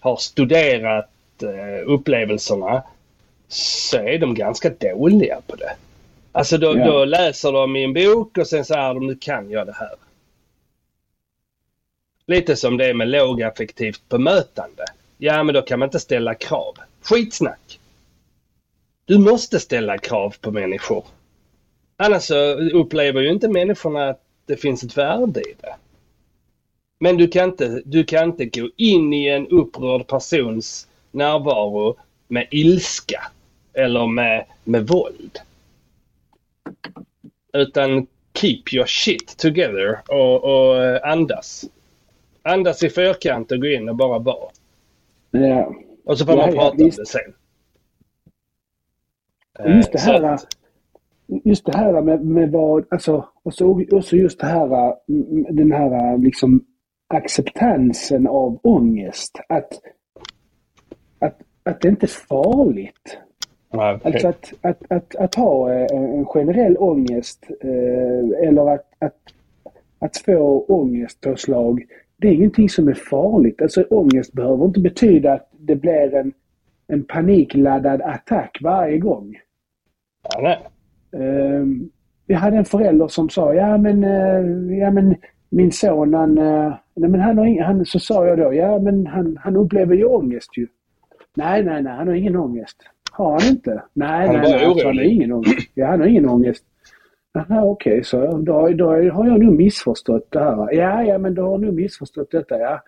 [0.00, 1.10] har studerat
[1.42, 2.82] eh, upplevelserna
[3.48, 5.72] så är de ganska dåliga på det.
[6.32, 6.86] Alltså då, Ja.
[6.86, 9.94] då läser de i en bok och sen säger de nu kan jag det här.
[12.26, 14.84] Lite som det är med lågaffektivt bemötande.
[15.18, 16.74] Ja, men då kan man inte ställa krav.
[17.02, 17.80] Skitsnack!
[19.04, 21.04] Du måste ställa krav på människor.
[21.96, 25.74] Annars så upplever ju inte människorna att det finns ett värde i det.
[27.00, 31.96] Men du kan inte, du kan inte gå in i en upprörd persons närvaro
[32.28, 33.22] med ilska
[33.72, 35.38] eller med, med våld.
[37.52, 41.64] Utan keep your shit together och, och eh, andas.
[42.42, 44.50] Andas i fyrkant och gå in och bara vara.
[45.30, 45.74] Ja.
[46.04, 46.98] Och så får Ja, man ja, prata om visst.
[46.98, 47.34] det sen.
[49.58, 50.46] Och just det Eh, här, att-
[51.44, 55.72] just det här med, med vad, alltså, och så också just det här, mm, den
[55.72, 56.64] här liksom
[57.06, 59.40] acceptansen av ångest.
[59.48, 59.72] Att,
[61.18, 63.18] att, att det inte är farligt.
[63.72, 69.16] Ja, Alltså att, att, att, att ha eh, en generell ångest eh, eller att, att,
[69.98, 71.82] att få ångestpåslag,
[72.16, 73.62] det är ingenting som är farligt.
[73.62, 76.32] Alltså ångest behöver inte betyda att det blir en,
[76.86, 79.36] en panikladdad attack varje gång.
[80.42, 80.58] nej.
[81.12, 81.64] Eh,
[82.26, 85.14] jag hade en förälder som sa, ja men, eh, ja, men
[85.50, 89.06] min son han, nej, men han har ing- han, så sa jag då, ja men
[89.06, 90.66] han, han upplever ju ångest ju.
[91.36, 92.76] Nej, nej, nej, han har ingen ångest.
[93.12, 93.82] Har han inte?
[93.92, 95.70] Nej, Han nej, alltså, han har ingen ångest.
[95.74, 96.64] Ja, han har ingen ångest.
[97.32, 98.26] Jaha, okej, så.
[98.38, 100.72] Då, då har jag nog missförstått det här.
[100.72, 102.80] Ja, ja, men du har nog missförstått detta, ja.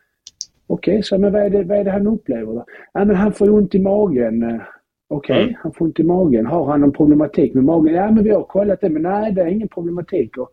[0.66, 2.64] Okej, så men vad är, det, vad är det han upplever då?
[2.92, 4.42] Ja, men han får ont i magen.
[4.42, 4.60] Eh,
[5.08, 5.54] Okej, Mm.
[5.62, 6.46] han får ont i magen.
[6.46, 7.94] Har han någon problematik med magen?
[7.94, 10.36] Ja, men vi har kollat det, men nej, det är ingen problematik.
[10.38, 10.48] Och,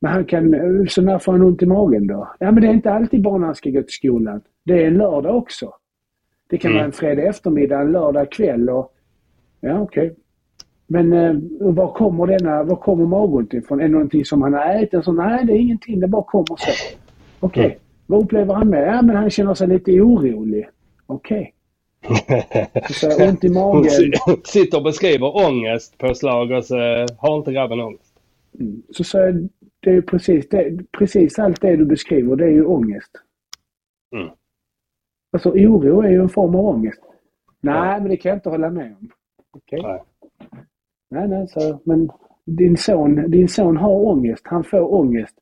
[0.00, 2.28] men han kan, eh, så när får han ont i magen då?
[2.38, 4.40] Ja, men det är inte alltid bara när han ska gå till skolan.
[4.64, 5.72] Det är en lördag också.
[6.52, 6.78] Det kan Mm.
[6.78, 8.92] vara en fredag eftermiddag, en lördag kväll och...
[9.60, 10.14] Ja, okej.
[10.86, 13.80] Men eh, var kommer denna, var kommer magont ifrån?
[13.80, 15.04] Är det någonting som han har ätit?
[15.04, 16.00] Så, nej, det är ingenting.
[16.00, 16.70] Det bara kommer så.
[17.40, 17.64] Okej.
[17.64, 17.78] Mm.
[18.06, 18.88] Vad upplever han med?
[18.88, 20.68] Ja, men han känner sig lite orolig.
[21.06, 21.54] Okej.
[22.90, 23.90] Så ont i magen.
[23.90, 24.12] si-
[24.44, 26.76] sitter och beskriver ångest på slag och så
[27.18, 28.14] har inte grabben ångest.
[28.60, 28.82] Mm.
[28.90, 29.18] Så, så
[29.80, 33.10] det är precis, det, precis allt det du beskriver, det är ju ångest.
[34.16, 34.28] Mm.
[35.32, 37.00] Alltså oro är ju en form av ångest.
[37.60, 39.08] Nej, men det kan jag inte hålla med om.
[39.56, 39.82] Okej.
[39.82, 40.02] Nej.
[41.10, 42.10] Nej, nej, så, men
[42.46, 44.42] din son, din son har ångest.
[44.44, 45.34] Han får ångest.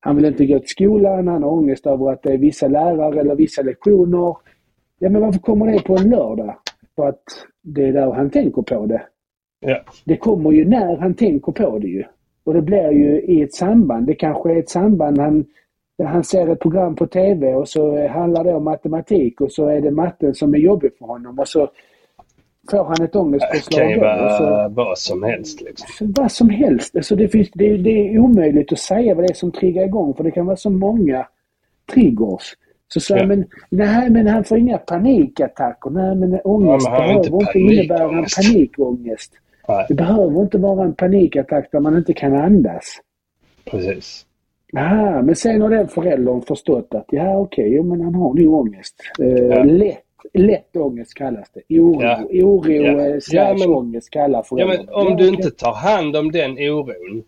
[0.00, 1.28] Han vill inte gå till skolan.
[1.28, 4.36] Han har ångest över att det är vissa lärare eller vissa lektioner.
[4.98, 6.56] Ja, men varför kommer det på en lördag?
[6.96, 7.22] För att
[7.62, 9.02] det är där han tänker på det.
[9.60, 9.80] Ja.
[10.04, 12.04] Det kommer ju när han tänker på det ju.
[12.44, 14.06] Och det blir ju i ett samband.
[14.06, 15.18] Det kanske är ett samband.
[15.18, 15.44] Han,
[16.04, 19.80] han ser ett program på TV och så handlar det om matematik och så är
[19.80, 21.68] det matten som är jobbig för honom och så
[22.70, 23.80] får han ett Det ångestpåslag.
[23.80, 25.60] kan ju vara vad som helst.
[25.60, 26.12] Liksom.
[26.16, 26.96] vad som helst.
[26.96, 30.14] Alltså det, finns, det, det är omöjligt att säga vad det är som triggar igång
[30.14, 31.26] för det kan vara så många
[31.94, 32.54] triggers.
[32.88, 33.26] Så sa Ja.
[33.26, 35.90] men nej men han får inga panikattacker.
[35.90, 39.32] Nej men ångest Ja, men har inte behöver inte innebära en panikångest.
[39.68, 42.84] Nej, Det behöver inte vara en panikattack där man inte kan andas.
[43.70, 44.26] precis.
[44.76, 48.54] Aha, men sen har den föräldern förstått att ja okej, jo, men han har nog
[48.54, 48.94] ångest.
[49.18, 49.62] Eh, Ja.
[49.64, 51.78] lätt, lätt ångest kallas det.
[51.80, 52.20] Oro, Ja.
[52.30, 53.06] oro Ja.
[53.06, 54.82] eh, slash Ja, ångest kallar Ja, föräldrarna.
[54.86, 57.22] men om Ja, du inte tar hand om den oron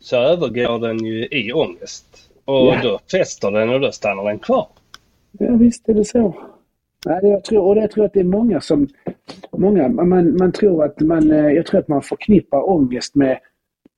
[0.00, 2.30] så övergår den ju i ångest.
[2.44, 2.80] Och Ja.
[2.82, 4.66] då fäster den och då stannar den kvar.
[5.38, 6.34] Ja, visst är det så.
[7.22, 8.88] Jag tror, och jag tror att det är många som...
[9.56, 11.30] Många, man, man tror att man...
[11.32, 13.38] Eh, jag tror att man förknippar ångest med,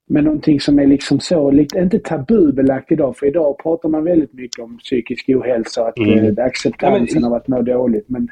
[0.08, 3.16] med någonting som är liksom så, lite, inte tabubelagt idag.
[3.16, 6.38] För idag pratar man väldigt mycket om psykisk ohälsa och att mm.
[6.38, 8.08] eh, acceptansen ja, men, av att må dåligt.
[8.08, 8.28] Men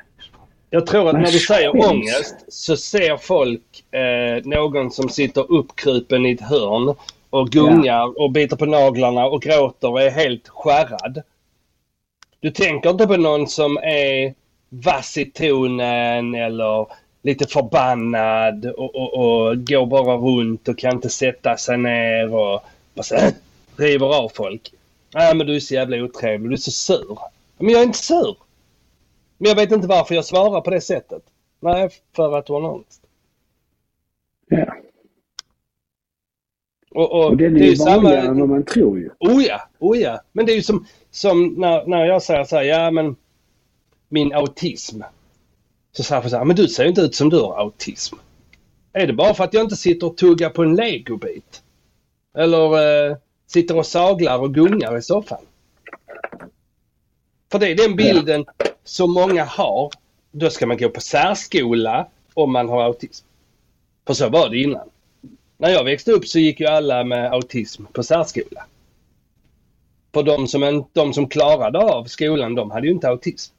[0.71, 1.87] jag tror att när du säger skäms.
[1.87, 6.95] ångest så ser folk eh, någon som sitter uppkrupen i ett hörn
[7.31, 8.15] och gungar ja.
[8.17, 11.23] och biter på naglarna och gråter och är helt skärrad.
[12.41, 14.35] Du tänker inte på någon som är
[14.69, 16.87] vass i tonen eller
[17.27, 22.65] lite förbannad och, och, och går bara runt och kan inte sätta sig ner och
[22.95, 23.33] bara så, äh,
[23.77, 24.73] river av folk.
[25.15, 27.19] Nej men du är så jävla otrevlig, du är så sur.
[27.59, 28.37] Men jag är inte sur.
[29.39, 31.23] Men jag vet inte varför jag svarar på det sättet.
[31.61, 33.03] Nej, för att du har ångest.
[34.49, 34.77] Ja.
[36.91, 38.31] Och, och, och den är, är ju vanligare samma...
[38.31, 39.11] än vad man tror ju.
[39.19, 40.21] Oh ja, oh ja.
[40.33, 43.17] Men det är ju som, som när, när jag säger så här, ja men
[44.09, 45.03] min autism.
[45.97, 48.17] Så säger folk så här, men du ser ju inte ut som du har autism.
[48.93, 51.63] Är det bara för att jag inte sitter och tuggar på en legobit?
[52.35, 53.17] Eller eh,
[53.47, 55.45] sitter och saglar och gungar i soffan?
[57.53, 58.65] För det är den bilden ja.
[58.85, 59.91] som många har.
[60.33, 63.27] Då ska man gå på särskola om man har autism.
[64.07, 64.89] För så var det innan.
[65.57, 68.67] När jag växte upp så gick ju alla med autism på särskola.
[70.15, 73.56] För de som, de som klarade av skolan, de hade ju inte autism.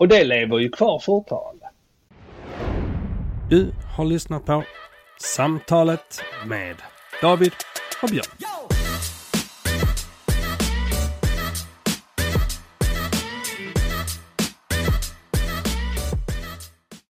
[0.00, 1.70] Och det lever ju kvar fortfarande.
[3.50, 4.64] Du har lyssnat på
[5.20, 6.76] Samtalet med
[7.22, 7.52] David
[8.02, 8.53] och Björn.